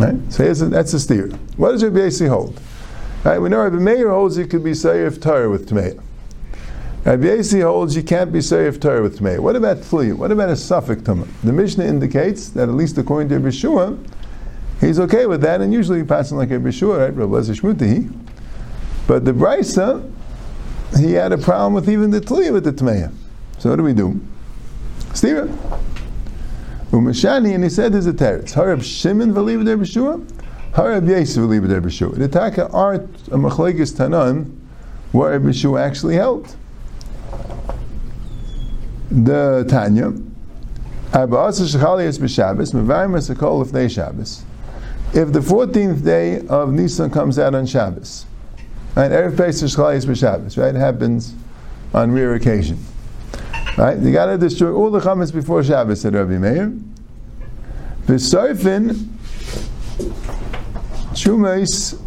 Right? 0.01 0.33
So 0.33 0.45
a, 0.45 0.55
that's 0.67 0.93
a 0.95 1.01
steer. 1.01 1.29
What 1.57 1.73
does 1.73 1.85
Rabbi 1.85 2.11
hold? 2.29 2.61
Right? 3.25 3.39
We 3.39 3.49
know 3.49 3.63
Rabbi 3.63 3.77
Meir 3.77 4.11
holds 4.11 4.37
you 4.37 4.47
could 4.47 4.63
be 4.63 4.71
Sayyif 4.73 5.21
Torah 5.21 5.51
with 5.51 5.69
Tmeya. 5.69 6.03
Rabbi 7.05 7.61
holds 7.61 7.97
you 7.97 8.03
can't 8.03 8.33
be 8.33 8.39
Sayyif 8.39 8.81
Torah 8.81 9.03
with 9.03 9.21
Tmeya. 9.21 9.41
What 9.41 9.57
about 9.57 9.79
Tli? 9.79 10.13
What 10.13 10.31
about 10.31 10.51
a 10.51 10.57
suffix 10.57 11.03
Tumah? 11.03 11.27
The 11.43 11.53
Mishnah 11.53 11.85
indicates 11.85 12.51
that 12.51 12.69
at 12.69 12.75
least 12.75 12.99
according 12.99 13.29
to 13.31 13.39
Rabbi 13.39 13.97
he's 14.81 15.01
okay 15.01 15.27
with 15.27 15.41
that, 15.43 15.61
and 15.61 15.73
usually 15.73 16.05
passing 16.05 16.37
like 16.37 16.51
Rabbi 16.51 16.71
Shua, 16.71 16.99
right? 16.99 17.15
Rabbi 17.15 17.33
Shmutihi. 17.33 18.28
But 19.09 19.25
the 19.25 19.33
Brisa, 19.33 20.09
he 20.97 21.15
had 21.15 21.33
a 21.33 21.39
problem 21.39 21.73
with 21.73 21.89
even 21.89 22.11
the 22.11 22.21
Tli 22.21 22.53
with 22.53 22.65
the 22.65 22.73
Tmeya. 22.73 23.11
So 23.59 23.71
what 23.71 23.77
do 23.77 23.83
we 23.83 23.95
do? 23.95 24.21
Stira. 25.13 25.49
Umashani, 26.91 27.55
and 27.55 27.65
he 27.65 27.71
said 27.71 27.93
there's 27.93 28.07
a 28.07 28.13
teretz. 28.13 28.53
Harab 28.53 28.83
Shimon 28.83 29.33
v'liv 29.33 29.65
der 29.65 29.79
b'shua, 29.79 30.25
Harab 30.73 31.09
Yosef 31.09 31.43
v'liv 31.43 31.69
der 31.69 31.81
b'shua. 31.81 32.17
The 32.17 32.29
taka 32.29 32.71
art 32.71 33.09
a 33.29 33.37
machlekes 33.37 33.95
tanan 33.95 34.55
where 35.13 35.39
Rabbi 35.39 35.81
actually 35.81 36.17
held. 36.17 36.55
The 39.11 39.65
Tanya, 39.69 40.13
Abba 41.15 41.37
Shechalias 41.49 42.19
b'Shabbos, 42.19 42.75
Mevayim 42.75 43.17
Esakol 43.17 43.91
Shabbos. 43.91 44.45
If 45.15 45.33
the 45.33 45.41
14th 45.41 46.05
day 46.05 46.47
of 46.49 46.73
Nisan 46.73 47.11
comes 47.11 47.39
out 47.39 47.55
on 47.55 47.65
Shabbos, 47.65 48.27
and 48.97 49.13
Erev 49.13 49.37
Pesach 49.37 49.71
Shechalias 49.71 50.07
b'Shabbos, 50.07 50.57
right? 50.57 50.75
It 50.75 50.79
happens 50.79 51.35
on 51.95 52.13
rare 52.13 52.35
occasion. 52.35 52.79
Right? 53.77 53.99
You 53.99 54.13
got 54.13 54.27
to 54.27 54.39
destroy 54.39 54.73
all 54.73 54.91
the 54.91 55.01
chametz 55.01 55.33
before 55.33 55.63
Shabbos, 55.63 56.01
said 56.01 56.15
Rabbi 56.15 56.39
Meir. 56.39 56.73
V'soifin 58.07 59.09
shumais 61.13 62.01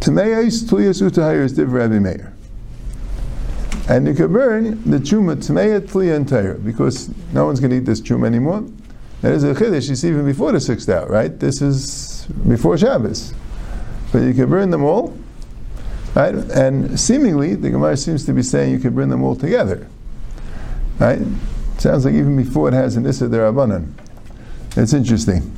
tmeyos 0.00 0.64
tliyas 0.64 1.02
utahayir 1.02 1.54
div 1.54 1.72
Rabbi 1.72 1.98
Meir. 1.98 2.32
And 3.88 4.06
you 4.06 4.14
can 4.14 4.32
burn 4.32 4.82
the 4.88 4.98
chuma 4.98 5.36
tmeya 5.36 6.14
and 6.14 6.64
because 6.64 7.10
no 7.32 7.46
one's 7.46 7.60
going 7.60 7.70
to 7.72 7.76
eat 7.76 7.84
this 7.84 8.00
chuma 8.00 8.26
anymore. 8.26 8.64
That 9.22 9.32
is 9.32 9.44
a 9.44 9.54
chiddush. 9.54 9.90
It's 9.90 10.04
even 10.04 10.24
before 10.24 10.52
the 10.52 10.60
sixth 10.60 10.88
hour, 10.88 11.06
right? 11.08 11.38
This 11.38 11.60
is 11.60 12.26
before 12.48 12.78
Shabbos, 12.78 13.34
but 14.12 14.18
you 14.18 14.34
can 14.34 14.48
burn 14.48 14.70
them 14.70 14.84
all 14.84 15.16
Right? 16.14 16.34
And 16.34 16.98
seemingly, 17.00 17.54
the 17.54 17.70
Gemara 17.70 17.96
seems 17.96 18.26
to 18.26 18.32
be 18.32 18.42
saying 18.42 18.72
you 18.72 18.78
could 18.78 18.94
bring 18.94 19.08
them 19.08 19.22
all 19.22 19.34
together. 19.34 19.88
Right? 20.98 21.20
Sounds 21.78 22.04
like 22.04 22.14
even 22.14 22.36
before 22.36 22.68
it 22.68 22.74
has 22.74 22.96
an 22.96 23.06
Issa 23.06 23.28
Derabanan. 23.28 23.94
It's 24.76 24.92
interesting. 24.92 25.56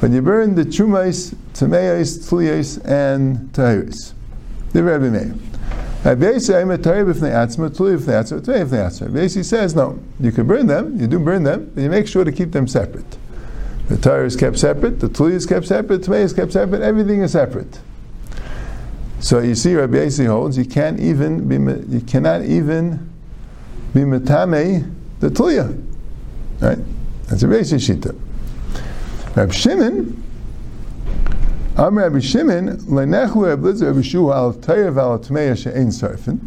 But 0.00 0.10
you 0.10 0.20
burn 0.20 0.54
the 0.54 0.64
Chumais, 0.64 1.34
Tameis, 1.54 2.18
Tliyais, 2.28 2.84
and 2.84 3.50
Tahiris. 3.52 4.12
The 4.72 4.82
Rebbe 4.82 5.10
Meir. 5.10 5.34
Basically 9.12 9.42
says, 9.42 9.74
no, 9.74 9.98
you 10.20 10.30
can 10.30 10.46
burn 10.46 10.66
them, 10.66 11.00
you 11.00 11.06
do 11.06 11.18
burn 11.18 11.42
them, 11.42 11.72
but 11.74 11.82
you 11.82 11.90
make 11.90 12.06
sure 12.06 12.22
to 12.22 12.30
keep 12.30 12.52
them 12.52 12.68
separate. 12.68 13.16
The 13.88 13.96
Torah 13.96 14.26
is 14.26 14.36
kept 14.36 14.58
separate, 14.58 15.00
the 15.00 15.08
Tuli 15.08 15.34
is 15.34 15.46
kept 15.46 15.66
separate, 15.66 16.04
the 16.04 16.12
is 16.12 16.32
kept 16.32 16.52
separate, 16.52 16.82
everything 16.82 17.22
is 17.22 17.32
separate. 17.32 17.80
So 19.26 19.40
you 19.40 19.56
see, 19.56 19.74
Rabbi 19.74 19.96
Yossi 19.96 20.24
holds 20.24 20.56
you 20.56 20.64
can't 20.64 21.00
even 21.00 21.48
be 21.48 21.56
you 21.92 22.00
cannot 22.02 22.42
even 22.42 23.12
be 23.92 24.02
metame 24.02 24.88
the 25.18 25.30
tuya, 25.30 25.84
right? 26.60 26.78
That's 27.26 27.42
a 27.42 27.46
Yossi 27.46 27.74
shita. 27.74 28.16
Rabbi 29.34 29.50
Shimon, 29.50 30.22
Am 31.76 31.98
Rabbi 31.98 32.20
Shimon, 32.20 32.76
lenechu 32.82 33.48
Rabbi 33.48 33.84
Rabbi 33.84 34.00
Shua 34.02 34.36
al 34.36 34.54
tayev 34.54 34.96
al 34.96 35.18
tmeya 35.18 35.60
she'ein 35.60 35.88
sarfin. 35.88 36.38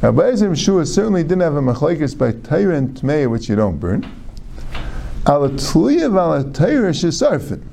Rabbi 0.00 0.22
Ezra 0.22 0.54
Shua 0.54 0.86
certainly 0.86 1.24
didn't 1.24 1.40
have 1.40 1.56
a 1.56 1.60
machlekes 1.60 2.16
by 2.16 2.30
tayr 2.30 2.76
and 2.76 2.96
tmeya 2.96 3.28
which 3.28 3.48
you 3.48 3.56
don't 3.56 3.78
burn. 3.78 4.08
Al 5.26 5.48
tuya 5.48 6.16
al 6.16 6.44
tayr 6.44 6.94
she'sarfin. 6.94 7.67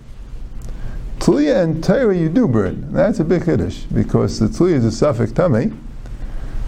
Tliya 1.25 1.63
and 1.63 1.83
Torah 1.83 2.15
you 2.15 2.29
do 2.29 2.47
burn. 2.47 2.93
That's 2.93 3.19
a 3.19 3.23
big 3.23 3.45
Kiddush 3.45 3.79
because 3.85 4.37
the 4.37 4.45
Tliya 4.45 4.75
is 4.75 4.85
a 4.85 4.91
suffix 4.91 5.31
tummy. 5.31 5.73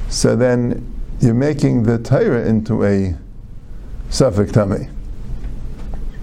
So 0.09 0.35
then 0.35 0.91
you're 1.19 1.35
making 1.35 1.83
the 1.83 1.99
Torah 1.99 2.43
into 2.43 2.83
a 2.83 3.15
suffix 4.09 4.51
tummy. 4.51 4.89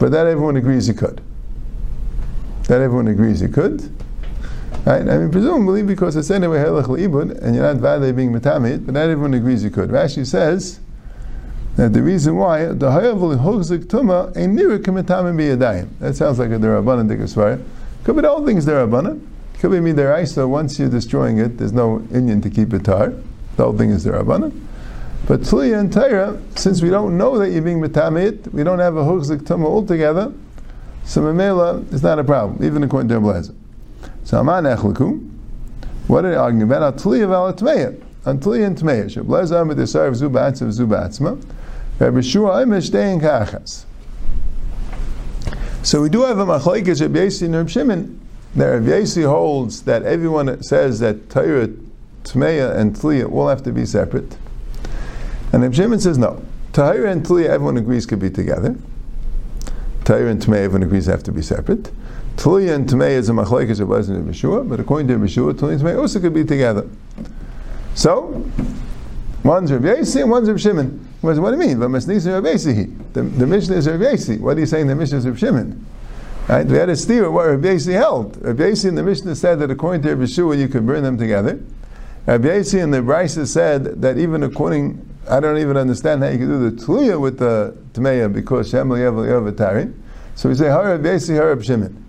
But 0.00 0.10
that 0.10 0.26
everyone 0.26 0.56
agrees 0.56 0.88
you 0.88 0.94
could. 0.94 1.20
That 2.66 2.80
everyone 2.80 3.06
agrees 3.06 3.40
you 3.40 3.46
could. 3.46 3.82
Right? 4.84 5.08
I 5.08 5.18
mean, 5.18 5.30
presumably 5.30 5.84
because 5.84 6.16
it's 6.16 6.32
anyway 6.32 6.58
halach 6.58 6.86
ibud, 6.86 7.40
and 7.40 7.54
you're 7.54 7.62
not 7.62 7.76
valley 7.76 8.10
being 8.10 8.32
metamit, 8.32 8.84
but 8.84 8.94
that 8.94 9.10
everyone 9.10 9.34
agrees 9.34 9.62
you 9.62 9.70
could. 9.70 9.90
Rashi 9.90 10.26
says 10.26 10.80
that 11.76 11.92
the 11.92 12.02
reason 12.02 12.34
why 12.34 12.64
the 12.64 12.90
hayavul 12.90 13.38
hogzik 13.38 13.84
tuma 13.84 14.30
a 14.30 14.40
nira 14.40 14.80
kamitamim 14.80 15.36
biyadayim. 15.36 15.88
That 16.00 16.16
sounds 16.16 16.40
like 16.40 16.50
a 16.50 16.54
derabbanan 16.54 17.08
dikasvara. 17.08 17.64
Could 18.04 18.16
be 18.16 18.22
whole 18.22 18.44
thing's 18.44 18.66
derabbanan. 18.66 19.26
Could 19.58 19.70
be 19.70 19.78
midiraisa. 19.78 20.48
Once 20.48 20.78
you're 20.78 20.90
destroying 20.90 21.38
it, 21.38 21.58
there's 21.58 21.72
no 21.72 22.06
Indian 22.12 22.40
to 22.42 22.50
keep 22.50 22.72
it 22.74 22.84
tar. 22.84 23.14
The 23.56 23.64
whole 23.64 23.76
thing 23.76 23.90
is 23.90 24.04
derabbanan. 24.04 24.60
But 25.26 25.40
Tliya 25.40 25.80
and 25.80 25.90
Taira, 25.90 26.38
since 26.54 26.82
we 26.82 26.90
don't 26.90 27.16
know 27.16 27.38
that 27.38 27.50
you're 27.50 27.62
being 27.62 27.80
metamit, 27.80 28.52
we 28.52 28.62
don't 28.62 28.78
have 28.78 28.96
a 28.96 29.02
hukzik 29.02 29.40
tuma 29.44 29.64
altogether, 29.64 30.34
so 31.04 31.22
memela 31.22 31.90
is 31.94 32.02
not 32.02 32.18
a 32.18 32.24
problem, 32.24 32.62
even 32.62 32.82
according 32.82 33.08
to 33.08 33.14
Ablazer. 33.14 33.54
So 34.24 34.38
Aman 34.38 34.64
Echliku, 34.64 35.30
what 36.08 36.26
are 36.26 36.30
they 36.30 36.36
arguing 36.36 36.64
about? 36.64 36.98
Tliya 36.98 37.26
val 37.26 37.54
Tmeya. 37.54 38.02
On 38.26 38.38
Tliya 38.38 38.66
and 38.66 38.76
Tmeya. 38.76 39.04
Shablazer 39.06 39.62
Amid 39.62 39.78
of 39.78 39.88
Zubatzma 39.88 40.78
Zubatzma. 40.78 41.42
Rabbi 41.98 42.20
Shua 42.20 42.62
Imish 42.62 42.90
Dein 42.90 43.18
Kachas. 43.18 43.86
So 45.84 46.00
we 46.00 46.08
do 46.08 46.22
have 46.22 46.38
a 46.38 46.46
machlekes 46.46 47.02
Rabbi 47.02 47.18
Yossi 47.18 47.42
and 47.42 47.54
Rabbi 47.56 47.68
Shimon. 47.68 48.18
That 48.56 48.68
Rabbi 48.68 48.86
Yossi 48.86 49.28
holds 49.28 49.82
that 49.82 50.02
everyone 50.04 50.62
says 50.62 50.98
that 51.00 51.28
Torah, 51.28 51.68
Tmeya, 52.22 52.74
and 52.74 52.96
Tliya 52.96 53.30
all 53.30 53.48
have 53.48 53.62
to 53.64 53.70
be 53.70 53.84
separate. 53.84 54.38
And 55.52 55.62
Rabbi 55.62 55.74
Shimon 55.74 56.00
says 56.00 56.16
no. 56.16 56.42
Tahira 56.72 57.12
and 57.12 57.22
Tliya, 57.22 57.50
everyone 57.50 57.76
agrees 57.76 58.06
could 58.06 58.18
be 58.18 58.30
together. 58.30 58.76
Tahira 60.04 60.30
and 60.30 60.40
Tmeya, 60.40 60.60
everyone 60.60 60.84
agrees 60.84 61.04
have 61.04 61.22
to 61.24 61.32
be 61.32 61.42
separate. 61.42 61.90
Tliya 62.36 62.76
and 62.76 62.88
Tmeya 62.88 63.18
is 63.18 63.28
a 63.28 63.32
machlekes 63.32 63.78
of 63.78 63.88
Lezer 63.88 64.16
and 64.16 64.26
Yeshua, 64.26 64.66
but 64.66 64.80
according 64.80 65.08
to 65.08 65.16
Yeshua, 65.16 65.52
Tliya 65.52 65.72
and 65.72 65.82
Tmeya 65.82 66.00
also 66.00 66.18
could 66.18 66.32
be 66.32 66.44
together. 66.44 66.88
So, 67.94 68.50
one's 69.42 69.70
Rabbi 69.70 70.00
Yossi 70.00 70.22
and 70.22 70.30
one's 70.30 70.48
Rabbi 70.48 70.60
Shimon. 70.60 71.13
What 71.24 71.36
do 71.36 71.40
you 71.52 71.56
mean? 71.56 71.78
The, 71.80 71.88
the 71.88 73.46
Mishnah 73.46 73.76
is 73.76 73.86
Yossi. 73.86 74.40
What 74.40 74.58
are 74.58 74.60
you 74.60 74.66
saying 74.66 74.88
the 74.88 74.94
Mishnah 74.94 75.18
is 75.18 75.26
Rabbi 75.26 75.38
Shimon? 75.38 75.86
Right? 76.48 76.66
We 76.66 76.76
had 76.76 76.90
a 76.90 76.96
steer 76.96 77.30
what 77.30 77.46
Rabbi 77.46 77.78
held. 77.92 78.36
Rabbi 78.44 78.64
Yossi 78.64 78.90
in 78.90 78.94
the 78.94 79.02
Mishnah 79.02 79.34
said 79.34 79.58
that 79.60 79.70
according 79.70 80.02
to 80.02 80.10
Rabbi 80.10 80.26
Shua, 80.26 80.54
you 80.54 80.68
could 80.68 80.86
burn 80.86 81.02
them 81.02 81.16
together. 81.16 81.58
Rabbi 82.26 82.48
Yossi 82.48 82.82
in 82.82 82.90
the 82.90 82.98
Brisa 82.98 83.46
said 83.46 84.02
that 84.02 84.18
even 84.18 84.42
according, 84.42 85.00
I 85.26 85.40
don't 85.40 85.56
even 85.56 85.78
understand 85.78 86.22
how 86.22 86.28
you 86.28 86.36
can 86.36 86.48
do 86.48 86.70
the 86.70 86.76
Tluya 86.76 87.18
with 87.18 87.38
the 87.38 87.74
Tmeya 87.94 88.30
because 88.30 88.68
Shem 88.68 88.90
Yavatari. 88.90 89.94
So 90.34 90.50
we 90.50 90.54
say, 90.56 90.68
Har 90.68 90.84
Rabbi 90.84 91.08
Yossi, 91.08 91.38
Har 91.38 91.48
Rabbi 91.48 91.62
Shimon. 91.62 92.04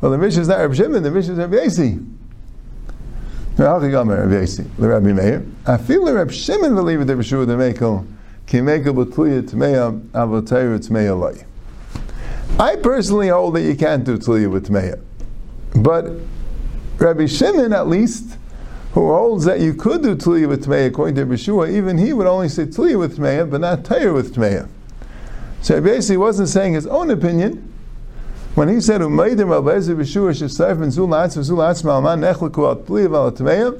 Well, 0.00 0.12
the 0.12 0.18
Mishnah 0.18 0.42
is 0.42 0.48
not 0.48 0.60
Rabbi 0.60 0.74
Shimon, 0.74 1.02
the 1.02 1.10
Mishnah 1.10 1.32
is 1.32 1.38
Rabbi 1.40 1.56
Yossi. 1.56 2.16
Rabbi 4.78 5.12
Meir. 5.12 5.44
I 5.66 5.76
feel 5.78 6.12
Rabbi 6.12 6.32
Shimon 6.32 6.76
believe 6.76 7.00
that 7.00 7.16
Rabbi 7.16 7.22
Shua 7.22 7.44
the 7.44 7.54
Mekel. 7.54 8.06
I 8.54 8.60
personally 12.76 13.28
hold 13.28 13.54
that 13.54 13.62
you 13.62 13.74
can't 13.74 14.04
do 14.04 14.18
tliya 14.18 14.50
with 14.50 14.68
tmeya, 14.68 15.00
but 15.76 16.10
Rabbi 16.98 17.24
Shimon, 17.24 17.72
at 17.72 17.88
least, 17.88 18.36
who 18.92 19.10
holds 19.10 19.46
that 19.46 19.60
you 19.60 19.72
could 19.72 20.02
do 20.02 20.14
tliya 20.14 20.48
with 20.48 20.66
tmeya, 20.66 20.88
according 20.88 21.14
to 21.14 21.24
Yeshua, 21.24 21.72
even 21.72 21.96
he 21.96 22.12
would 22.12 22.26
only 22.26 22.50
say 22.50 22.66
tliya 22.66 22.98
with 22.98 23.16
tmeya, 23.16 23.50
but 23.50 23.62
not 23.62 23.84
tayr 23.84 24.12
with 24.12 24.34
tmeya. 24.34 24.68
So 25.62 25.76
he 25.76 25.80
basically 25.80 26.18
wasn't 26.18 26.50
saying 26.50 26.74
his 26.74 26.86
own 26.86 27.10
opinion. 27.10 27.72
When 28.54 28.68
he 28.68 28.82
said, 28.82 29.00
"Umaydim 29.00 29.50
al 29.50 29.62
bezer 29.62 29.96
b'shua 29.96 30.32
shesayf 30.32 30.78
min 30.78 30.90
zul 30.90 31.08
la'atz 31.08 31.38
v'zul 31.38 31.56
la'atz 31.56 31.82
ma'alman 31.84 32.20
nechleku 32.20 32.66
al 32.68 32.76
tliya 32.76 33.08
v'al 33.08 33.32
tmeya, 33.34 33.72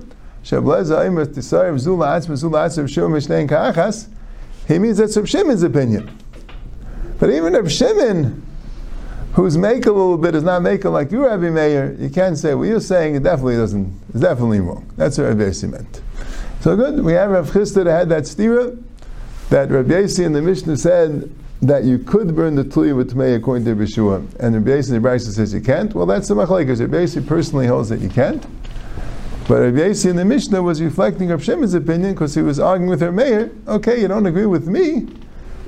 shebleza 0.42 1.04
aimer 1.04 1.26
tisayf 1.26 1.74
zul 1.74 1.98
la'atz 1.98 2.26
v'zul 2.26 3.10
mishnein 3.10 3.46
ka'achas." 3.46 4.06
He 4.68 4.78
means 4.78 4.98
that's 4.98 5.16
Reb 5.16 5.26
Shimon's 5.26 5.62
opinion. 5.62 6.16
But 7.18 7.30
even 7.30 7.52
Reb 7.52 7.70
Shimon, 7.70 8.44
who's 9.34 9.56
make 9.56 9.86
a 9.86 9.92
little 9.92 10.18
bit, 10.18 10.34
is 10.34 10.42
not 10.42 10.62
making 10.62 10.92
like 10.92 11.10
you, 11.10 11.24
Rabbi 11.24 11.50
Meir, 11.50 11.96
you 11.98 12.10
can't 12.10 12.36
say, 12.36 12.54
well, 12.54 12.66
you're 12.66 12.80
saying 12.80 13.14
it 13.14 13.22
definitely 13.22 13.56
doesn't, 13.56 13.92
it's 14.10 14.20
definitely 14.20 14.60
wrong. 14.60 14.90
That's 14.96 15.18
what 15.18 15.28
Rabbi 15.28 15.42
Yossi 15.42 15.70
meant. 15.70 16.02
So 16.60 16.76
good, 16.76 17.02
we 17.02 17.12
have 17.12 17.30
Rav 17.30 17.50
Chisda 17.50 17.84
that 17.84 17.86
had 17.86 18.08
that 18.10 18.24
stira, 18.24 18.80
that 19.50 19.70
Rabbi 19.70 19.90
Yossi 19.90 20.24
in 20.24 20.32
the 20.32 20.42
Mishnah 20.42 20.76
said 20.76 21.30
that 21.60 21.84
you 21.84 21.98
could 21.98 22.34
burn 22.34 22.56
the 22.56 22.64
tluya 22.64 22.96
with 22.96 23.14
tmei 23.14 23.36
according 23.36 23.64
to 23.64 23.76
Bishua, 23.76 24.26
and 24.40 24.54
the 24.54 24.58
Yossi 24.58 24.90
the 24.90 24.98
Brisa 24.98 25.32
says 25.32 25.54
you 25.54 25.60
can't. 25.60 25.94
Well, 25.94 26.06
that's 26.06 26.28
the 26.28 26.34
machlekes. 26.34 26.80
Rabbi 26.80 26.96
Yossi 26.96 27.26
personally 27.26 27.66
holds 27.66 27.88
that 27.88 28.00
you 28.00 28.08
can't. 28.08 28.44
But 29.48 29.60
Rabbi 29.60 29.78
Yossi 29.78 30.08
in 30.08 30.16
the 30.16 30.24
Mishnah 30.24 30.62
was 30.62 30.80
reflecting 30.80 31.28
Rav 31.28 31.42
Shimon's 31.42 31.74
opinion 31.74 32.12
because 32.12 32.34
he 32.34 32.42
was 32.42 32.60
arguing 32.60 32.88
with 32.88 33.00
her 33.00 33.10
mayor. 33.10 33.50
Okay, 33.66 34.00
you 34.00 34.06
don't 34.06 34.26
agree 34.26 34.46
with 34.46 34.68
me, 34.68 35.08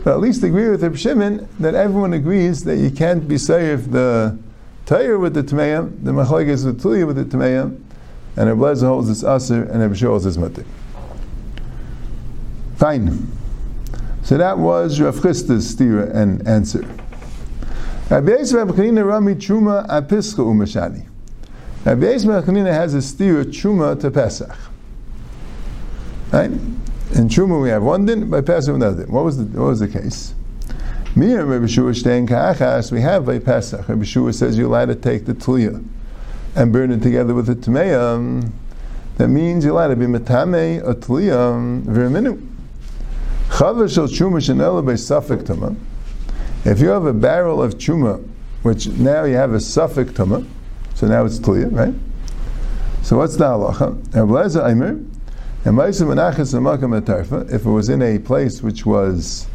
but 0.05 0.13
at 0.13 0.21
least 0.21 0.45
agree 0.45 0.69
with 0.69 0.83
Rav 0.83 0.99
Shimon 0.99 1.49
that 1.59 1.75
everyone 1.75 2.13
agrees 2.13 2.63
that 2.65 2.77
you 2.77 2.91
can't 2.91 3.27
be 3.27 3.37
safe 3.37 3.91
the 3.91 4.39
Tayyar 4.87 5.19
with 5.19 5.35
the 5.35 5.43
Tmeya, 5.43 6.05
the 6.05 6.13
Machlekes 6.13 6.65
with 6.65 6.83
Tluya 6.83 7.07
with 7.07 7.17
the 7.17 7.25
Tmeya, 7.25 7.77
and 8.37 8.49
Rabbi 8.49 8.61
Lezer 8.61 8.87
holds 8.87 9.09
this 9.09 9.25
Aser, 9.25 9.65
and 9.65 9.81
Rabbi 9.81 9.95
Shua 9.95 10.11
holds 10.11 10.25
this 10.25 10.37
Matir. 10.37 10.65
Fine. 12.77 13.27
So 14.23 14.39
that 14.39 14.59
was 14.59 15.01
Rav 15.01 15.17
Chisda's 15.17 15.75
stira 15.75 16.15
and 16.15 16.47
answer. 16.47 16.81
Rabbi 18.09 18.33
Yisrael 18.33 19.05
Rami 19.05 19.35
Chuma 19.35 19.87
Apischa 19.89 20.39
Umashani. 20.39 21.09
Rabbi 21.85 22.07
Yisrael 22.07 22.43
Chanina 22.43 22.73
has 22.73 22.95
a 22.95 22.99
stira 22.99 23.45
Chuma 23.45 24.01
to 24.01 24.11
Pesach. 24.11 24.57
Right? 26.33 26.51
In 26.51 27.29
Chuma 27.29 27.61
we 27.61 27.69
have 27.69 27.83
one 27.83 28.07
din, 28.07 28.31
by 28.31 28.41
Pesach 28.41 28.75
another 28.75 29.05
din. 29.05 29.13
What 29.13 29.25
was 29.25 29.37
the, 29.37 29.45
what 29.61 29.67
was 29.69 29.81
the 29.81 29.89
case? 29.89 30.35
And 31.15 31.49
Rabbi 31.49 31.67
Shua 31.67 31.95
staying 31.95 32.27
ka'achas, 32.27 32.91
we 32.91 33.03
have 33.03 33.27
by 33.27 33.39
Pesach. 33.39 33.87
Rabbi 33.87 34.05
Shua 34.05 34.33
says 34.33 34.57
you're 34.57 34.67
allowed 34.67 34.87
to 34.87 34.95
take 34.95 35.27
the 35.27 35.35
tliya 35.35 35.85
and 36.57 36.73
burn 36.73 36.91
it 36.91 37.03
together 37.03 37.35
with 37.35 37.47
the 37.47 37.55
tmeya. 37.55 38.51
That 39.19 39.29
means 39.29 39.65
you're 39.65 39.75
allowed 39.75 39.89
to 39.89 39.97
be 39.97 40.07
metame 40.07 40.83
a 40.89 40.95
tliya 40.95 41.85
v'reminu. 41.85 42.49
Chavar 43.49 43.93
shel 43.93 44.09
truma 44.09 44.39
shenela 44.39 44.85
by 44.85 44.95
suffik 44.95 45.43
tuma. 45.43 45.77
If 46.65 46.81
you 46.81 46.89
have 46.89 47.05
a 47.05 47.13
barrel 47.13 47.63
of 47.63 47.75
truma, 47.75 48.27
which 48.63 48.89
now 48.89 49.25
you 49.25 49.37
have 49.37 49.53
a 49.53 49.59
suffik 49.59 50.13
tuma, 50.13 50.47
so 50.95 51.07
now 51.07 51.25
it's 51.25 51.39
tliya, 51.39 51.73
right? 51.73 51.95
So 53.03 53.19
what's 53.19 53.37
the 53.37 53.45
halacha? 53.45 54.01
Atarfa, 57.01 57.53
if 57.53 57.67
it 57.67 57.71
was 57.71 57.89
in 57.89 58.03
a 58.03 58.19
place 58.19 58.63
which 58.63 58.87
was 58.87 59.47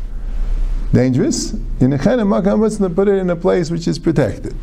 dangerous, 0.94 1.54
in 1.80 1.94
a 1.94 1.98
Makam, 1.98 2.96
put 2.96 3.08
it 3.08 3.16
in 3.16 3.30
a 3.30 3.36
place 3.36 3.72
which 3.72 3.88
is 3.88 4.00
protected? 4.00 4.56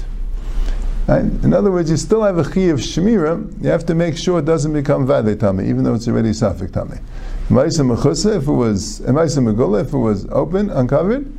Right? 1.07 1.23
In 1.23 1.55
other 1.55 1.71
words, 1.71 1.89
you 1.89 1.97
still 1.97 2.23
have 2.25 2.39
a 2.39 2.43
chi 2.43 2.63
of 2.63 2.81
shemira. 2.81 3.63
You 3.63 3.71
have 3.71 3.87
to 3.87 3.95
make 3.95 4.17
sure 4.17 4.41
it 4.41 4.45
doesn't 4.45 4.73
become 4.73 5.07
vade 5.07 5.39
tami, 5.39 5.69
even 5.69 5.85
though 5.85 5.95
it's 5.95 6.09
already 6.09 6.31
safik 6.31 6.71
tami. 6.71 7.01
If 7.49 8.49
it 8.49 8.51
was 8.51 9.01
ma'isa 9.01 9.55
megula, 9.55 9.83
if 9.83 9.93
it 9.93 9.99
was 9.99 10.27
open, 10.31 10.69
uncovered, 10.71 11.33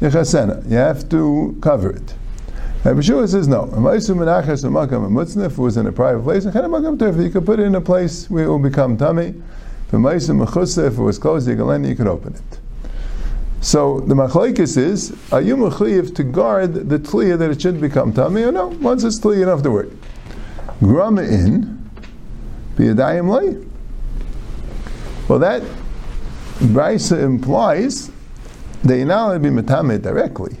yechasena. 0.00 0.70
You 0.70 0.76
have 0.76 1.08
to 1.08 1.56
cover 1.62 1.90
it. 1.90 2.14
Rabbi 2.84 3.00
Shua 3.00 3.26
says 3.26 3.48
no. 3.48 3.64
If 3.64 3.74
it 3.74 5.58
was 5.58 5.76
in 5.78 5.86
a 5.86 5.92
private 5.92 6.22
place, 6.22 6.44
you 6.44 7.30
could 7.30 7.46
put 7.46 7.58
it 7.58 7.62
in 7.62 7.74
a 7.74 7.80
place 7.80 8.28
where 8.28 8.44
it 8.44 8.48
will 8.48 8.58
become 8.58 8.98
ma'isa 8.98 10.86
if 10.86 10.98
it 10.98 11.02
was 11.02 11.18
closed, 11.18 11.48
you 11.48 11.56
could 11.56 12.06
open 12.06 12.34
it. 12.34 12.60
So 13.62 14.00
the 14.00 14.14
machlekes 14.14 14.76
is, 14.76 15.16
are 15.32 15.40
you 15.40 15.56
mechayiv 15.56 16.14
to 16.16 16.24
guard 16.24 16.74
the 16.74 16.98
tliya 16.98 17.38
that 17.38 17.50
it 17.50 17.62
should 17.62 17.80
become 17.80 18.12
tami 18.12 18.46
or 18.46 18.52
no? 18.52 18.66
Once 18.66 19.02
it's 19.04 19.18
tliya, 19.18 19.44
enough 19.44 19.62
to 19.62 19.70
worry. 19.70 19.90
Grama 20.80 21.22
in, 21.22 21.88
biyadayim 22.76 23.30
lay. 23.30 23.66
Well, 25.26 25.38
that 25.38 25.62
brisa 26.58 27.22
implies 27.22 28.10
that 28.82 28.98
you're 28.98 29.06
not 29.06 29.30
only 29.34 29.50
be 29.50 29.62
metame 29.62 30.02
directly, 30.02 30.58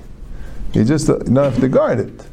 you 0.74 0.84
just 0.84 1.06
don't 1.06 1.36
have 1.36 1.60
to 1.60 1.68
guard 1.68 2.00
it. 2.00 2.26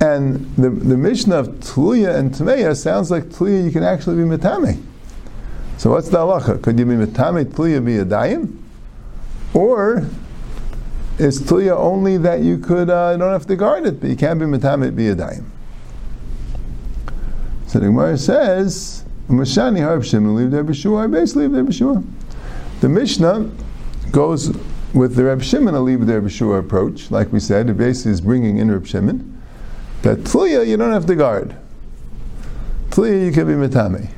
And 0.00 0.54
the, 0.56 0.70
the 0.70 0.96
Mishnah 0.96 1.36
of 1.36 1.48
tliya 1.60 2.16
and 2.16 2.32
tmeya 2.32 2.76
sounds 2.76 3.10
like 3.10 3.24
tliya 3.24 3.64
you 3.64 3.70
can 3.70 3.82
actually 3.82 4.16
be 4.16 4.22
metame. 4.22 4.82
So 5.78 5.90
what's 5.90 6.08
the 6.08 6.18
halacha? 6.18 6.62
Could 6.62 6.78
you 6.78 6.84
be 6.84 6.94
metame 6.94 7.42
a 7.42 8.04
dayim? 8.04 8.58
Or 9.54 10.04
is 11.18 11.40
tliya 11.40 11.76
only 11.76 12.16
that 12.18 12.40
you 12.40 12.58
could 12.58 12.90
uh, 12.90 13.16
don't 13.16 13.32
have 13.32 13.46
to 13.46 13.56
guard 13.56 13.86
it, 13.86 14.00
but 14.00 14.10
you 14.10 14.16
can't 14.16 14.38
be 14.38 14.46
Mitame 14.46 14.94
be 14.94 15.08
a 15.08 15.14
dayim? 15.14 15.44
So 17.68 17.78
the 17.78 17.86
Gemara 17.86 18.18
says, 18.18 19.04
"Mashani 19.28 19.80
harb 19.80 20.02
leave 20.02 20.50
their 20.50 20.64
b'shua, 20.64 21.10
basically 21.10 21.48
leave 21.48 21.52
their 21.52 21.64
b'shua." 21.64 22.04
The 22.80 22.88
Mishnah 22.88 23.50
goes 24.10 24.56
with 24.94 25.16
the 25.16 25.24
Reb 25.24 25.42
Shimon 25.42 25.84
leave 25.84 26.06
their 26.06 26.22
b'shua 26.22 26.60
approach, 26.60 27.10
like 27.10 27.32
we 27.32 27.40
said. 27.40 27.68
It 27.68 27.76
basically 27.76 28.12
is 28.12 28.20
bringing 28.20 28.58
in 28.58 28.70
Reb 28.70 28.86
Shimon 28.86 29.42
that 30.02 30.18
tliya 30.18 30.66
you 30.66 30.76
don't 30.76 30.92
have 30.92 31.06
to 31.06 31.16
guard. 31.16 31.56
Tliya 32.90 33.26
you 33.26 33.32
can 33.32 33.46
be 33.46 33.54
metame, 33.54 34.08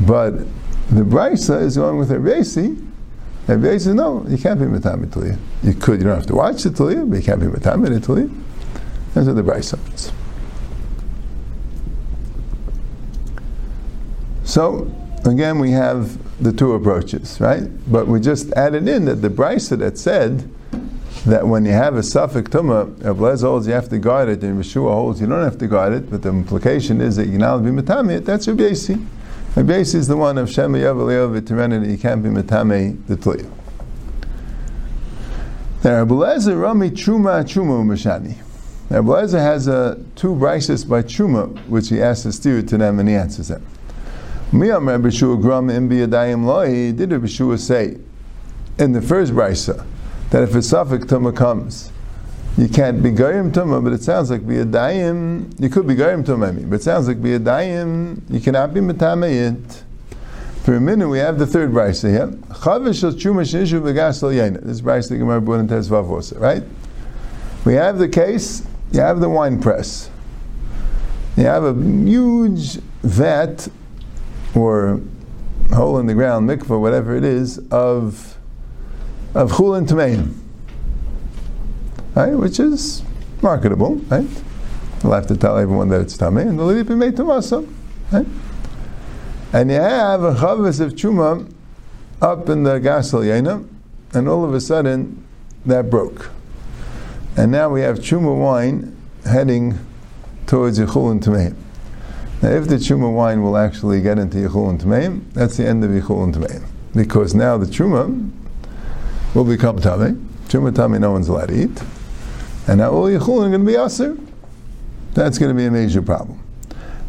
but 0.00 0.38
the 0.88 1.02
brisa 1.02 1.60
is 1.62 1.76
going 1.76 1.98
with 1.98 2.10
and 3.48 3.62
Rebbe 3.62 3.78
says, 3.80 3.94
no, 3.94 4.24
you 4.28 4.38
can't 4.38 4.60
be 4.60 4.66
Matami 4.66 5.06
Tliya. 5.06 5.36
You 5.64 5.74
could, 5.74 5.98
you 5.98 6.06
don't 6.06 6.14
have 6.14 6.26
to 6.26 6.34
watch 6.34 6.62
the 6.62 6.70
Tliya, 6.70 7.08
but 7.10 7.16
you 7.16 7.22
can't 7.22 7.40
be 7.40 7.46
Matami 7.46 7.88
Tliya. 7.98 8.32
That's 9.14 9.26
what 9.26 9.34
the 9.34 9.42
Bryce 9.42 9.68
says. 9.68 10.12
So, 14.44 14.90
again, 15.24 15.58
we 15.58 15.72
have 15.72 16.16
the 16.42 16.52
two 16.52 16.72
approaches, 16.72 17.40
right? 17.40 17.62
But 17.90 18.08
we 18.08 18.20
just 18.20 18.52
added 18.52 18.88
in 18.88 19.04
that 19.04 19.16
the 19.16 19.30
Bryce 19.30 19.68
that 19.68 19.96
said 19.96 20.50
that 21.24 21.46
when 21.46 21.64
you 21.64 21.72
have 21.72 21.94
a 21.94 22.02
suffix 22.02 22.50
tumah, 22.50 23.20
Les 23.20 23.42
holds 23.42 23.66
you 23.68 23.72
have 23.72 23.88
to 23.90 23.98
guard 23.98 24.28
it, 24.28 24.42
and 24.42 24.60
Yeshua 24.60 24.92
holds 24.92 25.20
you 25.20 25.28
don't 25.28 25.44
have 25.44 25.58
to 25.58 25.68
guard 25.68 25.92
it, 25.92 26.10
but 26.10 26.22
the 26.22 26.30
implication 26.30 27.00
is 27.00 27.14
that 27.16 27.28
you 27.28 27.38
now 27.38 27.58
be 27.58 27.70
Matami, 27.70 28.24
that's 28.24 28.46
your 28.46 28.56
basic. 28.56 28.98
My 29.54 29.62
base 29.62 29.94
is 29.94 30.08
the 30.08 30.16
one 30.16 30.38
of 30.38 30.50
Shema 30.50 30.78
Yav 30.78 31.34
that 31.34 31.88
you 31.88 31.98
can't 31.98 32.22
be 32.22 32.28
Matame 32.28 33.06
the 33.06 33.16
Tliya. 33.16 33.48
Now, 35.84 36.04
Abelezer 36.04 36.60
Rami 36.60 36.90
Truma 36.90 37.44
Truma 37.44 37.84
Mashani. 37.84 38.36
Now, 38.88 39.02
Abelezer 39.02 39.40
has 39.40 39.68
uh, 39.68 39.98
two 40.16 40.34
brises 40.34 40.88
by 40.88 41.02
Truma, 41.02 41.56
which 41.68 41.88
he 41.88 42.00
asks 42.00 42.24
the 42.24 42.32
steer 42.32 42.62
to 42.62 42.78
them, 42.78 42.98
and 42.98 43.08
he 43.08 43.14
answers 43.14 43.48
them. 43.48 43.64
Miyam 44.52 44.86
Rabbi 44.86 45.08
Shua 45.08 45.38
Gram 45.38 45.68
Imbi 45.68 46.06
Adayim 46.06 46.44
Loi, 46.44 46.92
did 46.92 47.10
Rabbi 47.10 47.26
Shua 47.26 47.56
say 47.56 47.96
in 48.78 48.92
the 48.92 49.00
first 49.00 49.32
brisa 49.32 49.86
that 50.28 50.42
if 50.42 50.54
a 50.54 50.60
suffix 50.60 51.06
Tuma 51.06 51.34
comes, 51.34 51.90
you 52.58 52.68
can't 52.68 53.02
be 53.02 53.10
goyim 53.12 53.50
tuma, 53.50 53.82
but 53.82 53.94
it 53.94 54.02
sounds 54.02 54.30
like 54.30 54.42
a. 54.42 55.58
You 55.58 55.70
could 55.70 55.86
be 55.86 55.94
goyim 55.94 56.22
mean, 56.54 56.68
but 56.68 56.76
it 56.76 56.82
sounds 56.82 57.08
like 57.08 57.22
be 57.22 57.32
a 57.32 57.40
dayim. 57.40 58.20
You 58.28 58.40
cannot 58.40 58.74
be 58.74 58.80
metameyit. 58.80 59.84
For 60.64 60.74
a 60.74 60.80
minute, 60.80 61.08
we 61.08 61.18
have 61.18 61.38
the 61.38 61.46
third 61.46 61.70
brisa 61.70 62.10
here. 62.10 62.26
Chavish 62.56 63.00
shel 63.00 63.12
chuma 63.12 63.40
shenishu 63.42 63.80
v'gasol 63.80 64.34
yena. 64.34 64.62
This 64.62 64.82
brisa 64.82 65.08
the 65.08 65.16
Gemara 65.16 65.40
brought 65.40 65.60
in 65.60 65.68
Tezvav 65.68 66.38
right? 66.38 66.62
We 67.64 67.72
have 67.72 67.96
the 67.96 68.08
case. 68.08 68.66
You 68.92 69.00
have 69.00 69.20
the 69.20 69.30
wine 69.30 69.62
press. 69.62 70.10
You 71.38 71.44
have 71.44 71.64
a 71.64 71.72
huge 71.72 72.74
vat 73.02 73.66
or 74.54 75.00
hole 75.72 75.98
in 75.98 76.06
the 76.06 76.14
ground, 76.14 76.48
mikvah, 76.48 76.80
whatever 76.80 77.16
it 77.16 77.24
is, 77.24 77.58
of 77.70 78.36
of 79.34 79.52
chulin 79.52 79.86
tameim 79.86 80.42
right? 82.14 82.34
Which 82.34 82.60
is 82.60 83.02
marketable, 83.42 83.96
right? 83.96 84.26
We'll 85.02 85.14
have 85.14 85.26
to 85.28 85.36
tell 85.36 85.58
everyone 85.58 85.88
that 85.88 86.00
it's 86.00 86.16
tummy, 86.16 86.42
and 86.42 86.58
the 86.58 86.64
will 86.64 86.84
be 86.84 86.94
made 86.94 87.16
to 87.16 87.24
right? 87.24 88.26
And 89.52 89.70
you 89.70 89.76
have 89.76 90.22
a 90.22 90.34
chavis 90.34 90.80
of 90.80 90.92
chuma 90.92 91.52
up 92.20 92.48
in 92.48 92.62
the 92.62 92.78
gasel 92.78 93.24
yena, 93.24 93.66
and 94.14 94.28
all 94.28 94.44
of 94.44 94.54
a 94.54 94.60
sudden 94.60 95.26
that 95.66 95.90
broke. 95.90 96.30
And 97.36 97.50
now 97.50 97.70
we 97.70 97.80
have 97.80 97.98
chuma 97.98 98.38
wine 98.38 98.96
heading 99.24 99.78
towards 100.46 100.78
Yichul 100.78 101.10
and 101.10 101.22
Tameim. 101.22 101.56
Now, 102.42 102.48
if 102.48 102.66
the 102.66 102.74
chuma 102.74 103.14
wine 103.14 103.40
will 103.40 103.56
actually 103.56 104.00
get 104.00 104.18
into 104.18 104.38
Yichul 104.38 104.70
and 104.70 104.80
Tameim, 104.80 105.32
that's 105.32 105.56
the 105.56 105.64
end 105.64 105.84
of 105.84 105.90
Yichul 105.90 106.24
and 106.24 106.34
Tameim. 106.34 106.66
Because 106.92 107.36
now 107.36 107.56
the 107.56 107.66
chuma 107.66 108.30
will 109.32 109.44
become 109.44 109.78
Tameh. 109.78 110.20
Chuma 110.48 110.72
Tameh 110.72 110.98
no 110.98 111.12
one's 111.12 111.28
allowed 111.28 111.50
to 111.50 111.62
eat. 111.62 111.82
And 112.66 112.78
now 112.78 112.90
all 112.90 113.06
Yechulin 113.06 113.46
are 113.46 113.50
going 113.50 113.64
to 113.64 113.66
be 113.66 113.76
Aser. 113.76 114.16
That's 115.14 115.38
going 115.38 115.50
to 115.50 115.54
be 115.54 115.66
a 115.66 115.70
major 115.70 116.02
problem. 116.02 116.40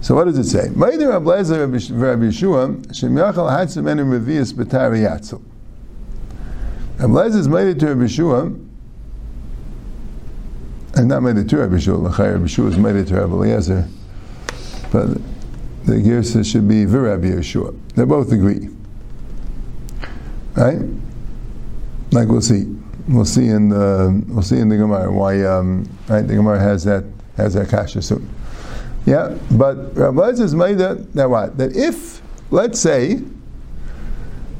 So 0.02 0.14
what 0.14 0.26
does 0.26 0.38
it 0.38 0.44
say? 0.44 0.68
Ma'idir 0.70 1.20
Ablezer 1.20 1.62
Rabbi 1.62 2.26
Yeshua 2.26 2.94
Shem 2.94 3.16
Yachal 3.16 3.50
Hatzim 3.50 3.90
Enim 3.90 4.12
Revius 4.12 4.54
B'Tari 4.54 5.08
Yatzel. 5.08 5.42
Ablezer 6.98 7.38
is 7.38 7.48
made 7.48 7.80
to 7.80 7.88
Rabbi 7.88 8.02
Yeshua 8.02 8.68
and 10.96 11.08
not 11.08 11.24
made 11.24 11.48
to 11.48 11.58
Rabbi 11.58 11.76
Yeshua. 11.76 12.04
L'chai 12.04 12.34
Rabbi 12.34 12.46
Yeshua 12.46 12.68
is 12.70 12.78
made 12.78 13.08
to 13.08 13.16
Rabbi 13.16 13.34
Eliezer. 13.34 13.88
But 14.94 15.18
the 15.86 15.96
Girsa 15.96 16.50
should 16.50 16.68
be 16.68 16.86
Rabbi 16.86 17.26
Yeshua. 17.26 17.78
They 17.96 18.06
both 18.06 18.32
agree. 18.32 18.70
Right? 20.56 20.80
Like 22.12 22.30
we'll 22.30 22.42
see. 22.42 22.74
we'll 23.08 23.26
see 23.26 23.48
in 23.48 23.70
the 23.70 24.24
we'll 24.28 24.44
see 24.44 24.60
in 24.60 24.70
the 24.70 24.78
Gemara 24.78 25.12
why 25.12 25.44
um, 25.44 25.90
right 26.08 26.22
the 26.22 26.36
Gemara 26.36 26.60
has 26.60 26.84
that 26.86 27.04
has 27.38 27.56
that 27.56 27.70
kasha 27.70 28.02
soon. 28.02 28.30
Yeah, 29.06 29.38
but 29.52 29.96
Rabbi 29.98 30.30
is 30.30 30.56
made 30.56 30.78
that 30.78 31.14
that 31.14 31.30
what 31.30 31.58
that 31.58 31.76
if 31.76 32.22
let's 32.52 32.80
say 32.80 33.22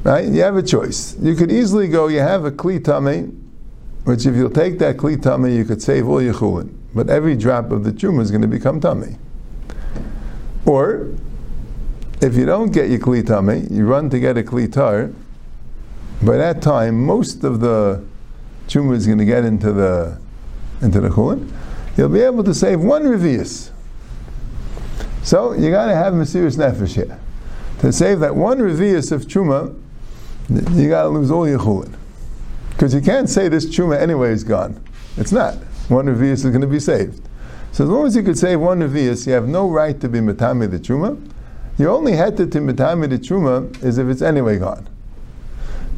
right 0.02 0.26
you 0.28 0.42
have 0.42 0.56
a 0.56 0.62
choice 0.62 1.16
you 1.20 1.34
could 1.34 1.50
easily 1.50 1.88
go 1.88 2.08
you 2.08 2.18
have 2.18 2.44
a 2.44 2.50
kli 2.50 2.84
tame 2.84 3.40
which 4.04 4.26
if 4.26 4.34
you'll 4.34 4.50
take 4.50 4.78
that 4.80 4.96
kli 4.96 5.22
tame 5.22 5.46
you 5.46 5.64
could 5.64 5.80
save 5.80 6.08
all 6.08 6.20
your 6.20 6.34
chulin 6.34 6.74
but 6.94 7.08
every 7.08 7.36
drop 7.36 7.70
of 7.70 7.84
the 7.84 7.92
truma 7.92 8.20
is 8.20 8.30
going 8.30 8.42
to 8.42 8.48
become 8.48 8.80
tame 8.80 9.16
or 10.66 11.10
if 12.20 12.34
you 12.34 12.46
don't 12.46 12.72
get 12.72 12.88
your 12.88 13.00
kli 13.00 13.26
tame 13.26 13.66
you 13.70 13.86
run 13.86 14.08
to 14.10 14.18
get 14.18 14.38
a 14.38 14.42
kli 14.42 14.72
tar 14.72 15.10
by 16.24 16.36
that 16.38 16.62
time, 16.62 17.04
most 17.04 17.44
of 17.44 17.60
the 17.60 18.02
truma 18.68 18.94
is 18.94 19.06
going 19.06 19.18
to 19.18 19.24
get 19.24 19.44
into 19.44 19.72
the 19.72 20.18
into 20.80 21.00
the 21.00 21.08
chulin. 21.08 21.52
You'll 21.96 22.08
be 22.08 22.20
able 22.20 22.42
to 22.44 22.54
save 22.54 22.80
one 22.80 23.04
revius. 23.04 23.70
So 25.22 25.52
you 25.52 25.70
got 25.70 25.86
to 25.86 25.94
have 25.94 26.14
a 26.14 26.26
serious 26.26 26.56
nefesh 26.56 26.94
here 26.94 27.18
to 27.80 27.92
save 27.92 28.20
that 28.20 28.34
one 28.34 28.58
revius 28.58 29.12
of 29.12 29.22
truma. 29.22 29.78
You 30.48 30.88
got 30.88 31.04
to 31.04 31.08
lose 31.08 31.30
all 31.30 31.48
your 31.48 31.58
chulin 31.58 31.94
because 32.70 32.94
you 32.94 33.00
can't 33.00 33.28
say 33.28 33.48
this 33.48 33.66
truma 33.66 34.00
anyway 34.00 34.32
is 34.32 34.44
gone. 34.44 34.82
It's 35.16 35.32
not. 35.32 35.54
One 35.88 36.06
revius 36.06 36.44
is 36.44 36.46
going 36.46 36.62
to 36.62 36.66
be 36.66 36.80
saved. 36.80 37.20
So 37.74 37.82
as 37.82 37.90
long 37.90 38.06
as 38.06 38.14
you 38.14 38.22
could 38.22 38.38
save 38.38 38.60
one 38.60 38.78
revius, 38.78 39.26
you 39.26 39.32
have 39.32 39.48
no 39.48 39.68
right 39.68 40.00
to 40.00 40.08
be 40.08 40.20
matami 40.20 40.70
the 40.70 40.78
truma. 40.78 41.20
Your 41.76 41.90
only 41.90 42.12
heter 42.12 42.48
to 42.48 42.58
matami 42.60 43.10
the 43.10 43.18
truma 43.18 43.82
is 43.82 43.98
if 43.98 44.06
it's 44.06 44.22
anyway 44.22 44.60
gone. 44.60 44.88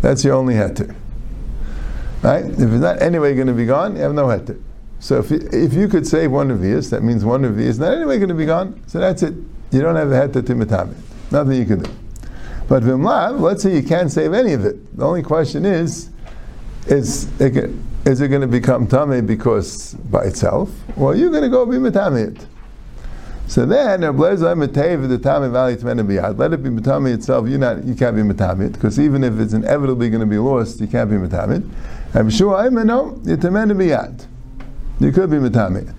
That's 0.01 0.25
your 0.25 0.37
only 0.37 0.55
heter. 0.55 0.97
Right? 2.23 2.47
If 2.47 2.61
it's 2.61 2.81
not 2.81 3.03
anyway 3.03 3.35
going 3.35 3.49
to 3.49 3.53
be 3.53 3.67
gone, 3.67 3.95
you 3.95 4.01
have 4.01 4.15
no 4.15 4.29
heter. 4.29 4.59
So 5.01 5.19
if 5.19 5.31
you, 5.31 5.47
if 5.53 5.75
you 5.75 5.87
could 5.87 6.07
save 6.07 6.33
one 6.33 6.49
revius, 6.49 6.89
that 6.93 7.03
means 7.03 7.27
one 7.27 7.43
revius 7.43 7.59
is 7.59 7.79
not 7.79 7.93
anyway 7.93 8.17
going 8.17 8.31
to 8.31 8.35
be 8.35 8.47
gone. 8.47 8.81
So 8.87 8.99
that's 8.99 9.23
it. 9.23 9.35
You 9.71 9.83
don't 9.83 9.97
have 9.97 10.11
a 10.11 10.15
heter 10.15 10.47
to 10.47 10.55
mitamit. 10.55 10.97
Nothing 11.31 11.59
you 11.59 11.67
can 11.67 11.81
do. 11.81 11.91
But 12.71 12.85
vimlav, 12.85 13.39
let's 13.39 13.63
say 13.63 13.77
you 13.77 13.83
can't 13.83 14.11
save 14.11 14.33
any 14.33 14.55
of 14.55 14.65
it. 14.65 14.97
The 14.97 15.05
only 15.05 15.23
question 15.23 15.67
is, 15.67 16.09
is 16.87 17.29
it, 17.39 17.71
is 18.07 18.21
it 18.21 18.29
going 18.29 18.41
to 18.41 18.47
become 18.47 18.87
tame 18.87 19.27
because 19.27 19.95
by 19.95 20.25
itself, 20.25 20.71
Well, 20.97 21.15
you're 21.15 21.31
going 21.31 21.43
to 21.43 21.49
go 21.49 21.67
be 21.67 21.77
mitamit? 21.77 22.47
So 23.49 23.65
then. 23.65 24.01
Let 24.01 24.11
it 24.11 24.17
be 24.17 24.19
Matami 26.71 27.15
itself. 27.15 27.49
You 27.49 27.59
not 27.59 27.85
you 27.85 27.95
can't 27.95 28.17
be 28.17 28.23
Matamit 28.23 28.73
because 28.73 28.99
even 28.99 29.23
if 29.23 29.39
it's 29.39 29.53
inevitably 29.53 30.11
going 30.11 30.21
to 30.21 30.27
be 30.27 30.39
lost, 30.39 30.81
you 30.81 30.89
can't 30.89 31.09
be 31.09 31.17
Matamit. 31.17 31.69
I'm 32.15 32.29
sure 32.29 32.57
I 32.57 32.69
know 32.69 33.21
you're 33.25 33.37
Biyad. 33.37 34.27
You 34.99 35.13
could 35.13 35.31
be 35.31 35.37
Matamit. 35.37 35.95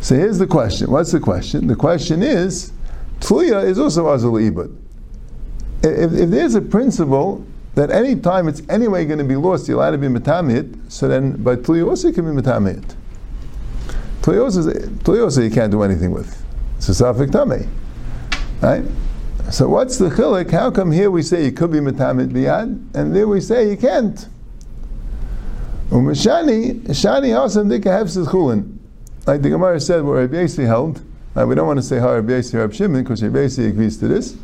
So 0.00 0.16
here's 0.16 0.38
the 0.38 0.48
question. 0.48 0.90
What's 0.90 1.12
the 1.12 1.20
question? 1.20 1.68
The 1.68 1.76
question 1.76 2.22
is, 2.22 2.72
Tluya 3.20 3.64
is 3.64 3.78
also 3.78 4.12
Azul 4.12 4.32
Ibud. 4.32 4.76
If, 5.82 6.12
if 6.12 6.30
there's 6.30 6.56
a 6.56 6.60
principle 6.60 7.46
that 7.74 7.90
any 7.90 8.16
time 8.16 8.48
it's 8.48 8.62
anyway 8.68 9.04
going 9.04 9.18
to 9.18 9.24
be 9.24 9.36
lost, 9.36 9.68
you're 9.68 9.78
allowed 9.78 9.92
to 9.92 9.98
be 9.98 10.06
Matamit, 10.06 10.90
so 10.90 11.08
then 11.08 11.42
by 11.42 11.54
also 11.54 12.08
you 12.08 12.14
can 12.14 12.24
be 12.24 12.42
Matamit. 12.42 12.94
Tluya 14.22 15.22
also 15.22 15.40
you 15.42 15.50
can't 15.50 15.70
do 15.70 15.82
anything 15.82 16.10
with. 16.12 16.44
It's 16.76 16.88
a 16.88 16.92
Safik 16.92 17.32
Tame. 17.32 17.68
Right? 18.60 18.84
So 19.52 19.68
what's 19.68 19.98
the 19.98 20.08
chilik? 20.08 20.50
How 20.50 20.70
come 20.70 20.90
here 20.90 21.10
we 21.10 21.22
say 21.22 21.44
you 21.44 21.52
could 21.52 21.70
be 21.70 21.78
Matamid 21.78 22.30
Biyad, 22.30 22.94
and 22.94 23.14
there 23.14 23.28
we 23.28 23.40
say 23.40 23.68
you 23.68 23.76
can't? 23.76 24.28
Umashani, 25.90 26.80
Shani 26.86 27.30
Asam 27.30 27.68
Dika 27.68 27.90
Hefsis 27.90 28.26
Chulin. 28.26 28.78
Like 29.26 29.42
the 29.42 29.50
Gemara 29.50 29.80
said, 29.80 30.02
where 30.04 30.26
Rabbi 30.26 30.46
held, 30.64 31.02
now 31.34 31.46
we 31.46 31.54
don't 31.54 31.66
want 31.66 31.78
to 31.78 31.82
say 31.82 31.98
how 31.98 32.14
Rabbi 32.14 32.32
Yasi 32.34 32.56
Shimon, 32.72 33.02
because 33.02 33.22
Rabbi 33.22 33.40
Yasi 33.40 33.66
agrees 33.66 33.96
to 33.98 34.08
this, 34.08 34.36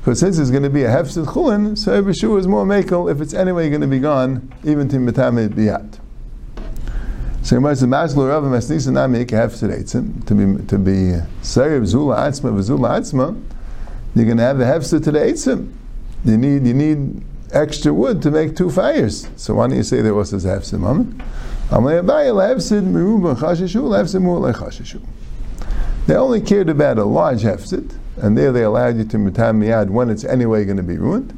because 0.00 0.18
since 0.18 0.38
it's 0.38 0.50
going 0.50 0.62
to 0.62 0.70
be 0.70 0.84
a 0.84 0.88
Hefsis 0.88 1.26
Chulin, 1.26 1.76
so 1.76 1.92
Rabbi 1.92 2.12
Shua 2.12 2.38
is 2.38 2.46
more 2.46 2.64
makel 2.64 3.10
if 3.12 3.20
it's 3.20 3.34
anyway 3.34 3.68
going 3.68 3.82
to 3.82 3.86
be 3.86 3.98
gone, 3.98 4.52
even 4.64 4.88
to 4.88 4.96
matamid 4.96 5.50
biyat. 5.50 6.00
So 7.42 7.56
Gemara 7.56 7.76
says, 7.76 7.88
"Maslo 7.88 8.28
Rav 8.28 8.44
Masnisa 8.44 8.92
Nami 8.92 9.24
Hefset 9.26 9.76
Eitzim 9.76 10.24
to 10.26 10.34
be 10.34 10.66
to 10.66 10.78
be 10.78 11.20
Sarev 11.42 11.84
Zula 11.84 12.16
Atzma 12.16 12.52
V'Zula 12.52 12.98
Atzma. 12.98 13.42
You're 14.14 14.24
going 14.24 14.38
to 14.38 14.42
have 14.42 14.58
the 14.58 14.64
hefsa 14.64 15.02
to 15.04 15.12
the 15.12 15.18
Eitzim. 15.18 15.72
You 16.24 16.36
need 16.36 16.66
you 16.66 16.74
need 16.74 17.22
extra 17.52 17.92
wood 17.92 18.22
to 18.22 18.30
make 18.30 18.56
two 18.56 18.70
fires. 18.70 19.28
So 19.36 19.54
why 19.54 19.68
don't 19.68 19.76
you 19.76 19.82
say 19.82 20.00
there 20.00 20.14
was 20.14 20.30
this 20.30 20.44
hefsa 20.44 20.78
moment? 20.78 21.20
They 26.06 26.16
only 26.16 26.40
cared 26.40 26.68
about 26.68 26.98
a 26.98 27.04
large 27.04 27.42
hefsid, 27.42 27.98
and 28.16 28.36
there 28.36 28.52
they 28.52 28.62
allowed 28.62 28.96
you 28.96 29.04
to 29.04 29.18
matam 29.18 29.60
miyad 29.60 29.90
when 29.90 30.10
it's 30.10 30.24
anyway 30.24 30.64
going 30.64 30.76
to 30.76 30.82
be 30.82 30.98
ruined. 30.98 31.36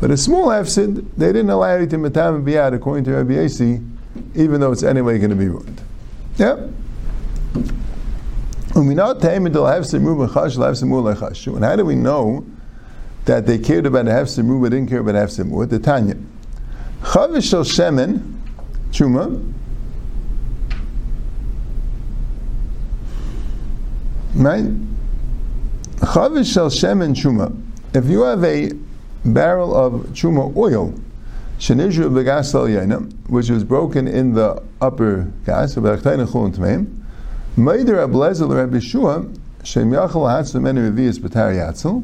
But 0.00 0.10
a 0.10 0.16
small 0.16 0.48
hefsid, 0.48 1.08
they 1.16 1.26
didn't 1.28 1.50
allow 1.50 1.76
you 1.76 1.86
to 1.86 1.98
matam 1.98 2.44
miyad 2.44 2.74
according 2.74 3.04
to 3.04 3.12
Rabbi 3.12 3.34
Yasi 3.34 3.80
even 4.34 4.60
though 4.60 4.72
it's 4.72 4.82
anyway 4.82 5.18
going 5.18 5.30
to 5.30 5.36
be 5.36 5.48
ruined. 5.48 5.80
Yeah. 6.36 6.56
And 8.74 8.98
how 8.98 9.12
do 11.76 11.84
we 11.84 11.94
know 11.94 12.46
that 13.24 13.46
they 13.46 13.58
cared 13.58 13.86
about 13.86 14.06
a 14.06 14.10
hefsimur 14.10 14.62
but 14.62 14.70
didn't 14.70 14.88
care 14.88 15.00
about 15.00 15.14
a 15.16 15.18
hefsimur? 15.18 15.68
The 15.68 15.78
Tanya. 15.78 16.16
Chavish 17.02 17.52
shemen, 17.64 18.38
chuma, 18.90 19.52
right? 24.34 24.89
Chavish 26.00 26.52
shel 26.52 26.70
shemen 26.70 27.14
chuma. 27.14 27.54
If 27.94 28.06
you 28.06 28.22
have 28.22 28.42
a 28.44 28.72
barrel 29.24 29.74
of 29.74 29.92
chuma 30.12 30.56
oil, 30.56 30.94
Shenizhu 31.58 32.10
begas 32.10 32.54
yaina, 32.54 33.12
which 33.28 33.50
was 33.50 33.64
broken 33.64 34.08
in 34.08 34.32
the 34.32 34.62
upper 34.80 35.30
gas, 35.44 35.74
v'achtayna 35.74 36.26
chulun 36.26 36.56
tmeim. 36.56 36.86
Meider 37.56 37.96
ablezel 38.06 38.54
Rabbi 38.54 38.78
Shua, 38.78 39.26
shem 39.62 39.90
yachal 39.90 40.26
hatzim 40.26 40.62
meni 40.62 40.80
revius 40.80 41.18
b'tar 41.18 41.54
yatzel, 41.54 42.02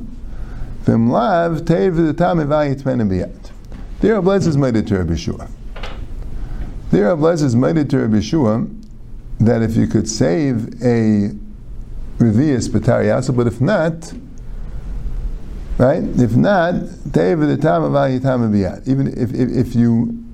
v'mlav 0.84 1.60
teiv 1.60 2.12
v'tam 2.12 2.44
evayit 2.44 2.84
meni 2.84 3.04
biyat. 3.04 3.50
There 4.00 4.20
Ablez 4.20 4.46
is 4.46 4.58
made 4.58 4.86
to 4.86 4.98
Rabbi 4.98 5.14
Shua. 5.14 5.48
There 6.90 7.16
Ablez 7.16 7.42
is 7.42 7.56
made 7.56 7.88
to 7.88 7.98
Rabbi 7.98 8.20
Shua 8.20 8.66
that 9.40 9.62
if 9.62 9.74
you 9.74 9.86
could 9.86 10.06
save 10.06 10.82
a 10.84 11.30
revius 12.18 12.68
b'tar 12.68 13.36
but 13.36 13.46
if 13.46 13.60
not, 13.60 14.12
Right? 15.78 16.02
If 16.02 16.34
not, 16.34 16.74
even 18.86 19.08
if, 19.08 19.34
if, 19.34 19.50
if 19.50 19.74
you 19.74 20.24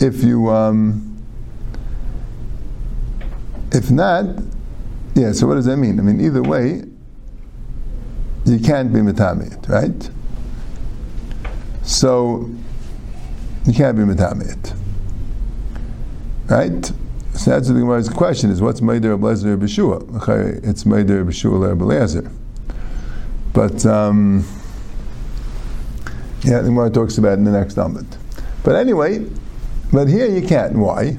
if 0.00 0.24
you 0.24 0.50
um, 0.50 1.22
if 3.70 3.88
not, 3.92 4.24
yeah. 5.14 5.30
So 5.30 5.46
what 5.46 5.54
does 5.54 5.66
that 5.66 5.76
mean? 5.76 6.00
I 6.00 6.02
mean, 6.02 6.20
either 6.20 6.42
way, 6.42 6.82
you 8.46 8.58
can't 8.58 8.92
be 8.92 8.98
metamit, 8.98 9.68
right? 9.68 10.10
So 11.84 12.50
you 13.66 13.74
can't 13.74 13.96
be 13.96 14.02
metamit, 14.02 14.76
right? 16.50 16.92
So 17.44 17.50
that's 17.50 17.68
the 17.68 17.74
Gemara's 17.74 18.08
question: 18.08 18.48
is 18.48 18.62
what's 18.62 18.80
Meider 18.80 19.18
Ablezer 19.18 19.58
B'Shua? 19.58 20.66
It's 20.66 20.84
Meider 20.84 21.22
B'Shua 21.26 21.76
Le'Ablezer, 21.76 22.32
but. 23.52 23.84
Um, 23.84 24.46
yeah, 26.42 26.60
the 26.60 26.68
Gemara 26.68 26.88
talks 26.88 27.18
about 27.18 27.36
in 27.36 27.44
the 27.44 27.50
next 27.50 27.76
Amud. 27.76 28.06
But 28.62 28.76
anyway, 28.76 29.26
but 29.92 30.08
here 30.08 30.26
you 30.26 30.46
can't. 30.46 30.74
Why? 30.74 31.18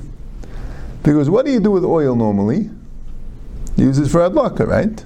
Because 1.03 1.29
what 1.29 1.45
do 1.45 1.51
you 1.51 1.59
do 1.59 1.69
with 1.69 1.85
oil 1.85 2.15
normally? 2.15 2.71
You 3.75 3.85
use 3.85 3.99
it 3.99 4.09
for 4.09 4.21
adlaka, 4.21 4.67
right? 4.67 5.05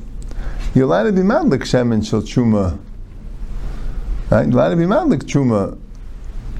You're 0.73 0.85
allowed 0.85 1.03
to 1.03 1.11
be 1.11 1.21
madlik 1.21 1.63
shemen 1.63 2.07
shel 2.07 2.21
truma. 2.21 2.79
Right? 4.29 4.47
You're 4.47 4.55
allowed 4.55 4.69
to 4.69 4.75
be 4.77 4.83
madlik 4.83 5.23
truma 5.23 5.77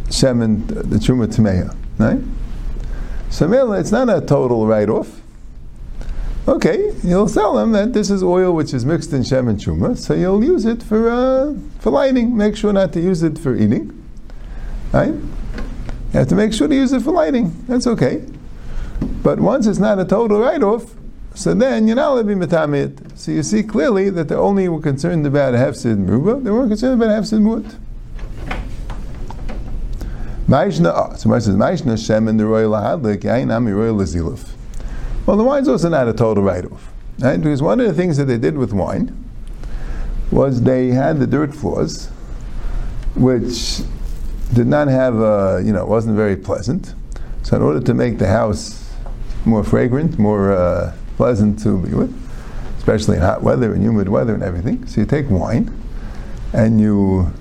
shemen, 0.08 0.68
the 0.68 0.98
truma 0.98 1.28
tmeya. 1.28 1.74
Right? 1.98 2.22
So 3.30 3.74
it's 3.74 3.92
not 3.92 4.10
a 4.10 4.22
total 4.22 4.66
write-off. 4.68 5.22
Okay, 6.48 6.94
you'll 7.04 7.30
tell 7.30 7.54
them 7.56 7.74
that 7.74 7.94
this 7.94 8.10
is 8.10 8.24
oil 8.24 8.54
which 8.54 8.74
is 8.74 8.84
mixed 8.84 9.14
in 9.14 9.24
Shem 9.24 9.48
and 9.48 9.60
Truma, 9.60 9.96
so 9.96 10.16
you'll 10.16 10.44
use 10.44 10.66
it 10.66 10.82
for, 10.82 11.10
uh, 11.10 11.54
for 11.80 11.92
lighting. 11.92 12.36
Make 12.36 12.56
sure 12.56 12.74
not 12.74 12.92
to 12.94 13.00
use 13.00 13.22
it 13.22 13.38
for 13.38 13.56
eating. 13.56 14.04
Right? 14.92 15.14
You 15.14 16.14
have 16.14 16.28
to 16.30 16.36
make 16.36 16.54
sure 16.54 16.68
to 16.68 16.74
use 16.74 16.92
it 16.92 17.04
for 17.04 17.12
lighting. 17.12 17.56
That's 17.68 17.86
okay. 17.86 18.26
But 19.22 19.40
once 19.40 19.68
it's 19.68 19.78
not 19.78 20.00
a 20.00 20.06
total 20.06 20.40
write 20.40 20.64
off, 20.64 20.96
so 21.36 21.54
then 21.54 21.88
you're 21.88 21.96
not 21.96 22.14
allowed 22.14 22.28
to 22.28 22.96
be. 22.96 23.16
So 23.16 23.32
you 23.32 23.44
see 23.44 23.62
clearly 23.62 24.10
that 24.10 24.28
they 24.30 24.36
only 24.36 24.68
were 24.70 24.82
concerned 24.82 25.28
about 25.28 25.54
hefsid 25.54 26.04
meruba, 26.04 26.44
they 26.44 26.50
weren't 26.50 26.70
concerned 26.70 27.02
about 27.02 27.24
hefsid 27.24 27.42
mut. 27.42 27.76
Maishna, 30.50 30.92
oh, 30.96 31.16
so 31.16 31.30
Mar 31.30 31.40
says, 31.40 31.56
Maishna 31.56 32.04
Shem 32.04 32.28
and 32.28 32.40
the 32.40 32.46
royal 32.48 32.72
lahadlik, 32.72 33.20
yain 33.20 33.56
ami 33.56 33.72
royal 33.72 33.94
laziluf. 33.94 34.50
Well, 35.28 35.38
the 35.38 35.44
wine's 35.44 35.68
also 35.68 35.90
not 35.90 36.08
a 36.08 36.14
total 36.14 36.42
write-off, 36.42 36.92
right? 37.20 37.40
Because 37.40 37.62
one 37.62 37.80
of 37.80 37.86
the 37.86 37.94
things 37.94 38.18
that 38.18 38.26
they 38.26 38.40
did 38.40 38.58
with 38.58 38.74
wine 38.74 39.16
was 40.32 40.64
they 40.64 40.88
had 40.88 41.20
the 41.20 41.28
dirt 41.28 41.54
floors, 41.54 42.08
which 43.16 43.82
did 44.52 44.66
not 44.66 44.88
have 44.88 45.20
a, 45.20 45.62
you 45.64 45.72
know, 45.72 45.86
wasn't 45.86 46.16
very 46.16 46.36
pleasant. 46.36 46.96
So 47.44 47.56
in 47.56 47.62
order 47.62 47.80
to 47.82 47.94
make 47.94 48.18
the 48.18 48.28
house 48.28 48.92
more 49.46 49.64
fragrant, 49.64 50.18
more 50.18 50.52
uh, 50.52 50.96
pleasant 51.16 51.60
to 51.60 51.80
be 51.80 51.94
with, 51.94 52.12
especially 52.80 53.18
in 53.18 53.22
hot 53.22 53.44
weather 53.44 53.72
and 53.72 53.84
humid 53.84 54.10
weather 54.10 54.34
and 54.34 54.42
everything, 54.42 54.88
so 54.88 55.02
you 55.02 55.06
take 55.06 55.30
wine 55.30 55.72
and 56.54 56.82
you 56.82 57.32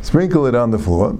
sprinkle 0.00 0.46
it 0.46 0.54
on 0.54 0.70
the 0.70 0.78
floor, 0.78 1.18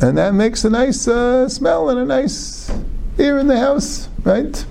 and 0.00 0.16
that 0.18 0.34
makes 0.34 0.64
a 0.64 0.70
nice 0.70 1.06
uh, 1.06 1.48
smell 1.48 1.90
and 1.90 1.98
a 1.98 2.04
nice 2.04 2.70
air 3.18 3.38
in 3.38 3.46
the 3.46 3.58
house, 3.58 4.08
right? 4.24 4.64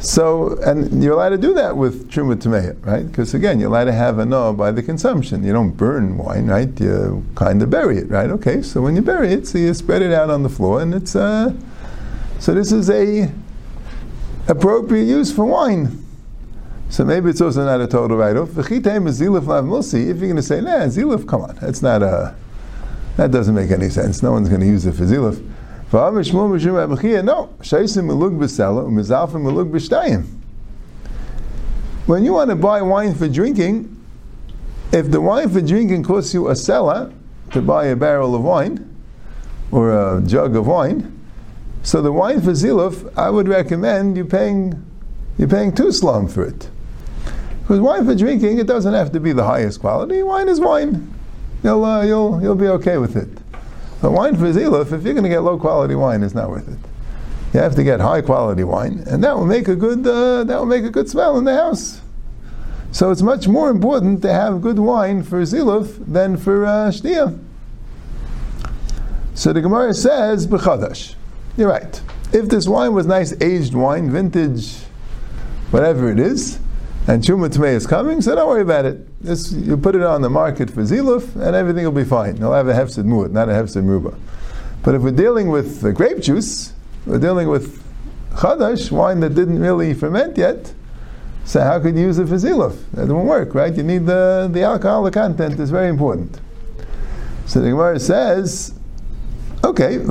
So, 0.00 0.58
and 0.62 1.02
you're 1.02 1.14
allowed 1.14 1.30
to 1.30 1.38
do 1.38 1.54
that 1.54 1.76
with 1.76 2.10
truma 2.10 2.36
tameya, 2.36 2.76
right? 2.84 3.06
Because 3.06 3.32
again, 3.32 3.58
you're 3.58 3.70
allowed 3.70 3.84
to 3.84 3.92
have 3.92 4.18
a 4.18 4.26
no 4.26 4.52
by 4.52 4.70
the 4.70 4.82
consumption. 4.82 5.42
You 5.42 5.52
don't 5.52 5.70
burn 5.70 6.18
wine, 6.18 6.46
right? 6.46 6.78
You 6.78 7.24
kind 7.34 7.62
of 7.62 7.70
bury 7.70 7.96
it, 7.98 8.10
right? 8.10 8.28
Okay, 8.30 8.60
so 8.60 8.82
when 8.82 8.96
you 8.96 9.02
bury 9.02 9.32
it, 9.32 9.46
so 9.46 9.56
you 9.56 9.72
spread 9.72 10.02
it 10.02 10.12
out 10.12 10.28
on 10.28 10.42
the 10.42 10.50
floor, 10.50 10.82
and 10.82 10.92
it's 10.92 11.16
uh, 11.16 11.54
so 12.38 12.52
this 12.52 12.70
is 12.70 12.90
a 12.90 13.32
appropriate 14.46 15.04
use 15.04 15.32
for 15.32 15.46
wine. 15.46 16.04
So 16.90 17.04
maybe 17.04 17.30
it's 17.30 17.40
also 17.40 17.64
not 17.64 17.80
a 17.80 17.86
total 17.86 18.18
write-off. 18.18 18.50
If 18.58 18.70
you're 18.70 18.80
going 18.80 20.36
to 20.36 20.42
say, 20.42 20.60
nah, 20.60 20.86
zilif, 20.86 21.26
come 21.26 21.40
on, 21.40 21.56
that's 21.60 21.80
not 21.80 22.02
a, 22.02 22.34
that 23.16 23.30
doesn't 23.30 23.54
make 23.54 23.70
any 23.70 23.88
sense. 23.88 24.22
No 24.22 24.32
one's 24.32 24.48
going 24.48 24.60
to 24.60 24.66
use 24.66 24.84
for 24.84 24.90
ziluf. 24.90 25.40
No, 25.92 27.48
when 32.06 32.24
you 32.24 32.32
want 32.32 32.50
to 32.50 32.56
buy 32.56 32.82
wine 32.82 33.14
for 33.14 33.28
drinking, 33.28 34.04
if 34.92 35.10
the 35.10 35.20
wine 35.20 35.48
for 35.48 35.60
drinking 35.60 36.02
costs 36.02 36.34
you 36.34 36.48
a 36.48 36.52
sela 36.52 37.14
to 37.52 37.62
buy 37.62 37.86
a 37.86 37.96
barrel 37.96 38.34
of 38.34 38.42
wine 38.42 38.96
or 39.70 39.92
a 39.92 40.22
jug 40.22 40.56
of 40.56 40.66
wine, 40.66 41.10
so 41.82 42.02
the 42.02 42.12
wine 42.12 42.40
for 42.40 42.50
ziluf, 42.50 43.12
I 43.16 43.30
would 43.30 43.46
recommend 43.46 44.16
you 44.16 44.24
paying 44.24 44.84
you're 45.38 45.48
paying 45.48 45.74
two 45.74 45.92
slum 45.92 46.28
for 46.28 46.44
it. 46.44 46.68
Because 47.62 47.80
wine 47.80 48.04
for 48.04 48.14
drinking, 48.14 48.58
it 48.58 48.66
doesn't 48.66 48.94
have 48.94 49.12
to 49.12 49.20
be 49.20 49.32
the 49.32 49.44
highest 49.44 49.80
quality. 49.80 50.22
Wine 50.22 50.48
is 50.48 50.60
wine. 50.60 51.13
You'll, 51.64 51.84
uh, 51.84 52.02
you'll, 52.04 52.40
you'll 52.42 52.54
be 52.54 52.68
okay 52.68 52.98
with 52.98 53.16
it. 53.16 53.28
But 54.02 54.12
wine 54.12 54.36
for 54.36 54.52
ziluf, 54.52 54.92
if 54.92 55.02
you're 55.02 55.14
going 55.14 55.24
to 55.24 55.30
get 55.30 55.40
low 55.40 55.58
quality 55.58 55.94
wine, 55.94 56.22
it's 56.22 56.34
not 56.34 56.50
worth 56.50 56.68
it. 56.68 56.78
You 57.54 57.60
have 57.60 57.74
to 57.76 57.82
get 57.82 58.00
high 58.00 58.20
quality 58.20 58.64
wine, 58.64 59.02
and 59.06 59.24
that 59.24 59.34
will 59.34 59.46
make 59.46 59.68
a 59.68 59.74
good 59.74 60.06
uh, 60.06 60.44
that 60.44 60.58
will 60.58 60.66
make 60.66 60.84
a 60.84 60.90
good 60.90 61.08
smell 61.08 61.38
in 61.38 61.44
the 61.44 61.54
house. 61.54 62.02
So 62.90 63.10
it's 63.10 63.22
much 63.22 63.48
more 63.48 63.70
important 63.70 64.22
to 64.22 64.32
have 64.32 64.60
good 64.60 64.78
wine 64.78 65.22
for 65.22 65.40
ziluf 65.42 66.04
than 66.06 66.36
for 66.36 66.66
uh. 66.66 66.90
So 69.34 69.52
the 69.52 69.60
Gemara 69.62 69.94
says 69.94 70.46
b'chadash. 70.46 71.14
You're 71.56 71.70
right. 71.70 72.02
If 72.32 72.48
this 72.48 72.68
wine 72.68 72.92
was 72.92 73.06
nice 73.06 73.32
aged 73.40 73.74
wine, 73.74 74.10
vintage, 74.10 74.74
whatever 75.70 76.10
it 76.10 76.18
is, 76.18 76.58
and 77.06 77.22
Chuma 77.22 77.48
Tmei 77.48 77.74
is 77.74 77.86
coming, 77.86 78.22
so 78.22 78.34
don't 78.34 78.48
worry 78.48 78.62
about 78.62 78.86
it. 78.86 79.22
This, 79.22 79.52
you 79.52 79.76
put 79.76 79.94
it 79.94 80.02
on 80.02 80.22
the 80.22 80.30
market 80.30 80.70
for 80.70 80.82
Ziluf, 80.82 81.34
and 81.36 81.54
everything 81.54 81.84
will 81.84 81.92
be 81.92 82.04
fine. 82.04 82.36
You'll 82.38 82.52
have 82.52 82.68
a 82.68 82.72
Hefsid 82.72 83.04
Mu'at, 83.04 83.30
not 83.30 83.48
a 83.48 83.52
Hefsid 83.52 83.86
Ruba. 83.86 84.16
But 84.82 84.94
if 84.94 85.02
we're 85.02 85.10
dealing 85.10 85.48
with 85.48 85.84
uh, 85.84 85.92
grape 85.92 86.20
juice, 86.20 86.72
we're 87.04 87.18
dealing 87.18 87.48
with 87.48 87.82
Chadash, 88.36 88.90
wine 88.90 89.20
that 89.20 89.34
didn't 89.34 89.60
really 89.60 89.92
ferment 89.92 90.38
yet, 90.38 90.72
so 91.44 91.60
how 91.60 91.78
could 91.78 91.94
you 91.94 92.02
use 92.02 92.18
it 92.18 92.26
for 92.26 92.36
Ziluf? 92.36 92.78
That 92.92 93.08
won't 93.08 93.26
work, 93.26 93.54
right? 93.54 93.74
You 93.74 93.82
need 93.82 94.06
the, 94.06 94.12
alcohol, 94.12 94.48
the 94.48 94.62
alcoholic 94.62 95.14
content 95.14 95.60
is 95.60 95.70
very 95.70 95.88
important. 95.88 96.40
So 97.46 97.60
the 97.60 97.68
Gemara 97.68 98.00
says, 98.00 98.74
okay, 99.62 100.02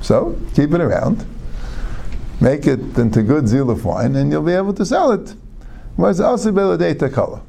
so 0.00 0.40
keep 0.54 0.72
it 0.72 0.80
around 0.80 1.33
make 2.44 2.66
it 2.66 2.80
into 2.98 3.22
good 3.22 3.44
ziluf 3.44 3.84
wine, 3.84 4.14
and 4.16 4.30
you'll 4.30 4.42
be 4.42 4.52
able 4.52 4.74
to 4.74 4.84
sell 4.84 5.12
it. 5.12 5.34
Whereas 5.96 6.20
also 6.20 6.52
color. 7.08 7.40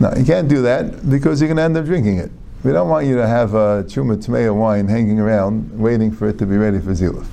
No, 0.00 0.12
you 0.16 0.24
can't 0.24 0.48
do 0.48 0.62
that 0.62 1.08
because 1.08 1.40
you're 1.40 1.46
going 1.46 1.58
to 1.58 1.62
end 1.62 1.76
up 1.76 1.84
drinking 1.84 2.18
it. 2.18 2.32
We 2.64 2.72
don't 2.72 2.88
want 2.88 3.06
you 3.06 3.16
to 3.16 3.26
have 3.26 3.54
a 3.54 3.84
chuma 3.84 4.16
tmeya 4.16 4.52
wine 4.54 4.88
hanging 4.88 5.20
around 5.20 5.78
waiting 5.78 6.10
for 6.10 6.28
it 6.28 6.38
to 6.38 6.46
be 6.46 6.56
ready 6.56 6.80
for 6.80 6.90
ziluf. 6.90 7.26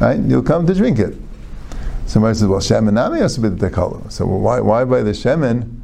Right? 0.00 0.18
You'll 0.18 0.42
come 0.42 0.66
to 0.66 0.74
drink 0.74 0.98
it. 0.98 1.14
Somebody 2.06 2.38
says, 2.38 2.48
well, 2.48 2.60
shemen 2.60 2.94
nami 2.94 3.70
color. 3.70 4.00
So 4.08 4.24
well, 4.24 4.38
why, 4.38 4.60
why 4.60 4.84
by 4.84 5.02
the 5.02 5.10
shemen 5.10 5.80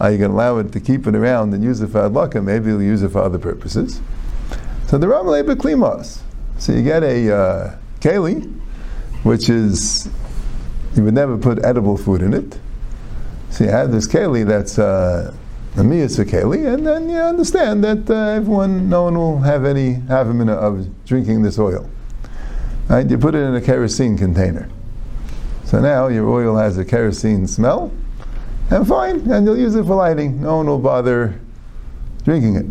are 0.00 0.10
you 0.12 0.16
going 0.16 0.30
to 0.30 0.36
allow 0.36 0.58
it 0.58 0.72
to 0.72 0.80
keep 0.80 1.06
it 1.06 1.14
around 1.14 1.52
and 1.52 1.62
use 1.62 1.82
it 1.82 1.88
for 1.88 2.08
adlaka? 2.08 2.42
Maybe 2.42 2.70
you'll 2.70 2.82
use 2.82 3.02
it 3.02 3.10
for 3.10 3.20
other 3.20 3.38
purposes. 3.38 4.00
So 4.86 4.96
the 4.96 5.08
Ram 5.08 5.26
Klimas. 5.26 6.20
So 6.56 6.72
you 6.72 6.82
get 6.82 7.02
a 7.02 7.34
uh, 7.34 7.78
keli, 8.00 8.57
which 9.22 9.48
is 9.48 10.08
you 10.94 11.04
would 11.04 11.14
never 11.14 11.36
put 11.36 11.64
edible 11.64 11.96
food 11.96 12.22
in 12.22 12.34
it. 12.34 12.58
So 13.50 13.64
you 13.64 13.70
have 13.70 13.92
this 13.92 14.06
keli 14.06 14.46
that's 14.46 14.78
uh, 14.78 15.34
a 15.76 15.80
miyasa 15.80 16.24
keli, 16.24 16.72
and 16.72 16.86
then 16.86 17.08
you 17.08 17.16
understand 17.16 17.84
that 17.84 18.10
uh, 18.10 18.30
everyone, 18.30 18.88
no 18.88 19.04
one 19.04 19.16
will 19.16 19.38
have 19.40 19.64
any 19.64 19.94
have 20.08 20.28
a 20.28 20.34
minute 20.34 20.58
of 20.58 20.86
drinking 21.06 21.42
this 21.42 21.58
oil. 21.58 21.88
Right? 22.88 23.08
You 23.08 23.18
put 23.18 23.34
it 23.34 23.38
in 23.38 23.54
a 23.54 23.60
kerosene 23.60 24.16
container. 24.16 24.68
So 25.64 25.80
now 25.80 26.08
your 26.08 26.28
oil 26.28 26.56
has 26.56 26.78
a 26.78 26.84
kerosene 26.84 27.46
smell, 27.46 27.92
and 28.70 28.86
fine, 28.86 29.30
and 29.30 29.46
you'll 29.46 29.58
use 29.58 29.74
it 29.74 29.84
for 29.84 29.94
lighting. 29.94 30.42
No 30.42 30.56
one 30.56 30.66
will 30.66 30.78
bother 30.78 31.38
drinking 32.24 32.56
it. 32.56 32.66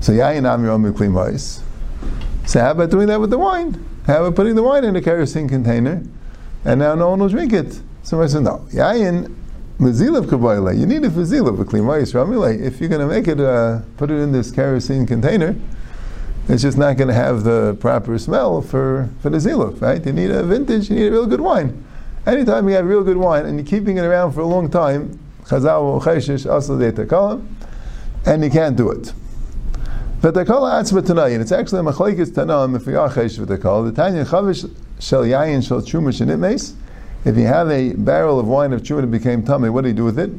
So 0.00 0.12
yayin 0.12 0.52
amir 0.52 1.38
So 1.38 2.60
how 2.60 2.70
about 2.72 2.90
doing 2.90 3.06
that 3.08 3.20
with 3.20 3.30
the 3.30 3.38
wine? 3.38 3.91
How 4.06 4.24
about 4.24 4.34
putting 4.34 4.56
the 4.56 4.62
wine 4.62 4.84
in 4.84 4.96
a 4.96 5.00
kerosene 5.00 5.48
container, 5.48 6.02
and 6.64 6.80
now 6.80 6.94
no 6.96 7.10
one 7.10 7.20
will 7.20 7.28
drink 7.28 7.52
it? 7.52 7.80
Somebody 8.02 8.32
said, 8.32 8.42
no. 8.42 8.66
Yayin, 8.72 9.32
Mazilav 9.78 10.28
Kabbalah, 10.28 10.74
you 10.74 10.86
need 10.86 11.04
it 11.04 11.10
for 11.10 11.20
Zilav, 11.20 11.58
If 12.60 12.80
you're 12.80 12.88
going 12.88 13.00
to 13.00 13.06
make 13.06 13.28
it, 13.28 13.40
uh, 13.40 13.80
put 13.96 14.10
it 14.10 14.16
in 14.16 14.32
this 14.32 14.50
kerosene 14.50 15.06
container, 15.06 15.54
it's 16.48 16.62
just 16.62 16.76
not 16.76 16.96
going 16.96 17.08
to 17.08 17.14
have 17.14 17.44
the 17.44 17.76
proper 17.80 18.18
smell 18.18 18.60
for, 18.60 19.08
for 19.20 19.30
the 19.30 19.38
Zilav, 19.38 19.80
right? 19.80 20.04
You 20.04 20.12
need 20.12 20.32
a 20.32 20.42
vintage, 20.42 20.90
you 20.90 20.96
need 20.96 21.06
a 21.06 21.10
real 21.12 21.26
good 21.26 21.40
wine. 21.40 21.84
Anytime 22.26 22.68
you 22.68 22.74
have 22.74 22.84
real 22.84 23.04
good 23.04 23.16
wine 23.16 23.46
and 23.46 23.56
you're 23.58 23.66
keeping 23.66 23.98
it 23.98 24.04
around 24.04 24.32
for 24.32 24.40
a 24.40 24.46
long 24.46 24.68
time, 24.68 25.18
Chazal 25.44 26.02
and 28.24 28.44
you 28.44 28.50
can't 28.50 28.76
do 28.76 28.90
it. 28.90 29.12
V'takala 30.22 30.80
atzma 30.80 31.02
tanayin. 31.02 31.40
It's 31.40 31.50
actually 31.50 31.80
a 31.80 31.82
machlekes 31.82 32.30
tanam 32.30 32.76
if 32.76 32.86
we 32.86 32.94
are 32.94 33.08
chesh 33.08 33.40
v'takala. 33.40 33.86
The 33.86 34.02
tanya 34.02 34.24
chavish 34.24 34.72
shel 35.00 35.22
yayin 35.22 35.66
shel 35.66 35.82
truma 35.82 36.10
shenitmeis. 36.10 36.74
If 37.24 37.36
you 37.36 37.46
have 37.46 37.68
a 37.70 37.94
barrel 37.94 38.38
of 38.38 38.46
wine 38.46 38.72
of 38.72 38.82
truma 38.82 39.00
that 39.00 39.08
became 39.08 39.42
tummy, 39.42 39.68
what 39.68 39.82
do 39.82 39.88
you 39.88 39.94
do 39.94 40.04
with 40.04 40.20
it? 40.20 40.38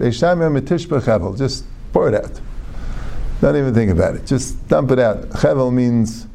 Just 1.37 1.65
pour 1.91 2.07
it 2.07 2.15
out. 2.15 2.41
Don't 3.41 3.57
even 3.57 3.73
think 3.73 3.91
about 3.91 4.15
it. 4.15 4.25
Just 4.25 4.65
dump 4.69 4.89
it 4.91 4.99
out. 4.99 5.17
Chevel 5.31 5.73
means 5.73 6.27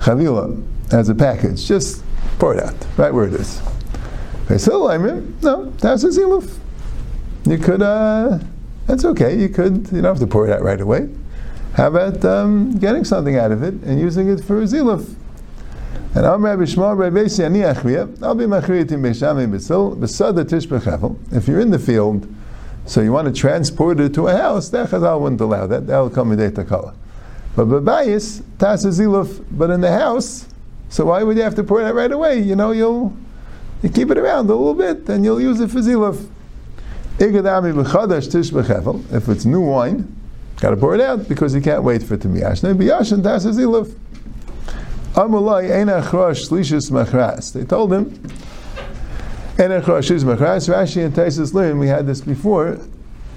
chavila 0.00 0.62
as 0.92 1.08
a 1.08 1.14
package. 1.14 1.66
Just 1.66 2.04
pour 2.38 2.54
it 2.54 2.62
out 2.62 2.74
right 2.98 3.14
where 3.14 3.26
it 3.26 3.32
is. 3.32 3.58
No, 4.50 5.70
that's 5.78 6.04
a 6.04 6.08
ziluf. 6.08 6.58
You 7.46 7.56
could. 7.56 7.80
Uh, 7.80 8.38
that's 8.86 9.06
okay. 9.06 9.34
You 9.40 9.48
could. 9.48 9.90
You 9.92 10.02
don't 10.02 10.04
have 10.04 10.18
to 10.18 10.26
pour 10.26 10.46
it 10.46 10.52
out 10.52 10.60
right 10.62 10.78
away. 10.78 11.08
How 11.74 11.86
about 11.86 12.24
um, 12.24 12.78
getting 12.78 13.04
something 13.04 13.36
out 13.36 13.52
of 13.52 13.62
it 13.62 13.74
and 13.74 14.00
using 14.00 14.28
it 14.28 14.42
for 14.42 14.60
ziluf? 14.62 15.14
And 16.16 16.26
I'm 16.26 16.44
Rabbi 16.44 16.62
Shmuel 16.62 16.96
Rabbi 16.96 17.20
Besi 17.20 17.44
Ani 17.44 17.60
Achriya. 17.60 18.20
I'll 18.20 18.34
be 18.34 18.44
Machriyat 18.44 18.90
in 18.90 19.00
Beishami 19.00 19.48
B'sil 19.48 19.96
B'sada 19.96 20.44
Tishbechavel. 20.44 21.16
If 21.32 21.46
you're 21.46 21.60
in 21.60 21.70
the 21.70 21.78
field, 21.78 22.26
so 22.86 23.00
you 23.00 23.12
want 23.12 23.32
to 23.32 23.40
transport 23.40 24.00
it 24.00 24.12
to 24.14 24.26
a 24.26 24.36
house, 24.36 24.68
that 24.70 24.88
Chazal 24.88 25.20
wouldn't 25.20 25.40
allow 25.40 25.68
that. 25.68 25.86
That 25.86 25.98
will 26.00 26.10
come 26.10 26.30
with 26.30 26.40
Takala. 26.40 26.96
But 27.54 27.68
Babayis, 27.68 28.42
Tas 28.58 28.84
Ziluf, 28.84 29.44
but 29.52 29.70
in 29.70 29.80
the 29.80 29.92
house, 29.92 30.48
so 30.88 31.06
why 31.06 31.22
would 31.22 31.36
you 31.36 31.44
have 31.44 31.54
to 31.54 31.62
pour 31.62 31.84
that 31.84 31.94
right 31.94 32.10
away? 32.10 32.40
You 32.40 32.56
know, 32.56 32.72
you'll 32.72 33.16
you 33.82 33.90
keep 33.90 34.10
it 34.10 34.18
around 34.18 34.50
a 34.50 34.54
little 34.54 34.74
bit 34.74 35.08
and 35.08 35.24
you'll 35.24 35.40
use 35.40 35.60
it 35.60 35.70
for 35.70 35.78
Ziluf. 35.78 36.28
If 37.20 37.34
it's 39.28 39.44
new 39.44 39.60
wine, 39.60 40.19
Got 40.60 40.70
to 40.70 40.76
pour 40.76 40.94
it 40.94 41.00
out 41.00 41.26
because 41.26 41.54
he 41.54 41.60
can't 41.60 41.82
wait 41.82 42.02
for 42.02 42.14
it 42.14 42.20
to 42.22 42.28
be 42.28 42.40
yashna. 42.40 42.76
Biyashin 42.76 43.22
das 43.22 43.46
is 43.46 43.56
iluf. 43.56 43.96
Amulai 45.14 45.74
ein 45.74 45.86
achrosh 45.86 46.48
slishis 46.50 46.90
machras. 46.90 47.54
They 47.54 47.64
told 47.64 47.92
him 47.92 48.08
ein 49.58 49.70
achrosh 49.70 50.10
is 50.10 50.22
machras. 50.22 50.68
Rashi 50.68 51.04
and 51.04 51.14
Taisus 51.14 51.54
learn. 51.54 51.78
We 51.78 51.88
had 51.88 52.06
this 52.06 52.20
before 52.20 52.78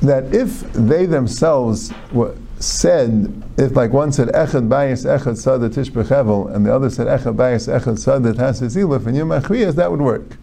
that 0.02 0.36
if 0.36 0.62
they 0.74 1.06
themselves 1.06 1.94
were 2.12 2.36
said, 2.60 3.44
if 3.58 3.76
like 3.76 3.92
one 3.92 4.12
said 4.12 4.28
echad 4.30 4.68
bayis 4.68 5.06
echad 5.06 5.38
sada 5.38 5.70
tishbech 5.70 6.08
hevel, 6.08 6.54
and 6.54 6.66
the 6.66 6.76
other 6.76 6.90
said 6.90 7.08
echad 7.08 7.38
bayis 7.38 7.74
echad 7.74 7.98
sada 7.98 8.34
tasis 8.34 8.76
ilif, 8.76 9.08
and 9.08 9.16
yom 9.16 9.30
that 9.30 9.92
would 9.92 10.02
work. 10.02 10.38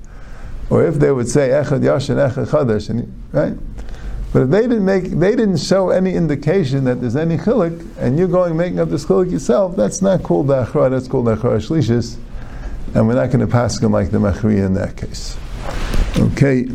Or 0.71 0.83
if 0.83 0.95
they 0.95 1.13
would 1.13 1.29
say 1.29 1.51
echad 1.51 1.81
yashin 1.81 2.17
echad 2.17 2.49
chadash, 2.49 2.89
and 2.89 3.23
right. 3.33 3.70
But 4.33 4.43
if 4.43 4.51
they 4.51 4.63
didn't 4.63 4.85
make, 4.85 5.05
they 5.05 5.31
didn't 5.31 5.59
show 5.59 5.91
any 5.91 6.15
indication 6.15 6.85
that 6.85 7.01
there's 7.01 7.17
any 7.17 7.37
chilik, 7.37 7.97
and 7.99 8.19
you're 8.19 8.29
going 8.29 8.57
making 8.57 8.79
up 8.79 8.89
this 8.89 9.05
chilik 9.05 9.31
yourself, 9.31 9.77
that's 9.77 10.03
not 10.03 10.23
called 10.23 10.47
achra, 10.47 10.91
that's 10.91 11.09
called 11.09 11.27
achra 11.27 11.59
shlishis, 11.59 12.17
and 12.95 13.09
we're 13.09 13.15
not 13.15 13.27
going 13.27 13.41
to 13.41 13.47
pass 13.47 13.79
them 13.81 13.93
like 13.93 14.11
the 14.11 14.19
machriya 14.19 14.67
in 14.67 14.75
that 14.75 14.97
case. 14.97 15.37
Okay. 16.17 16.69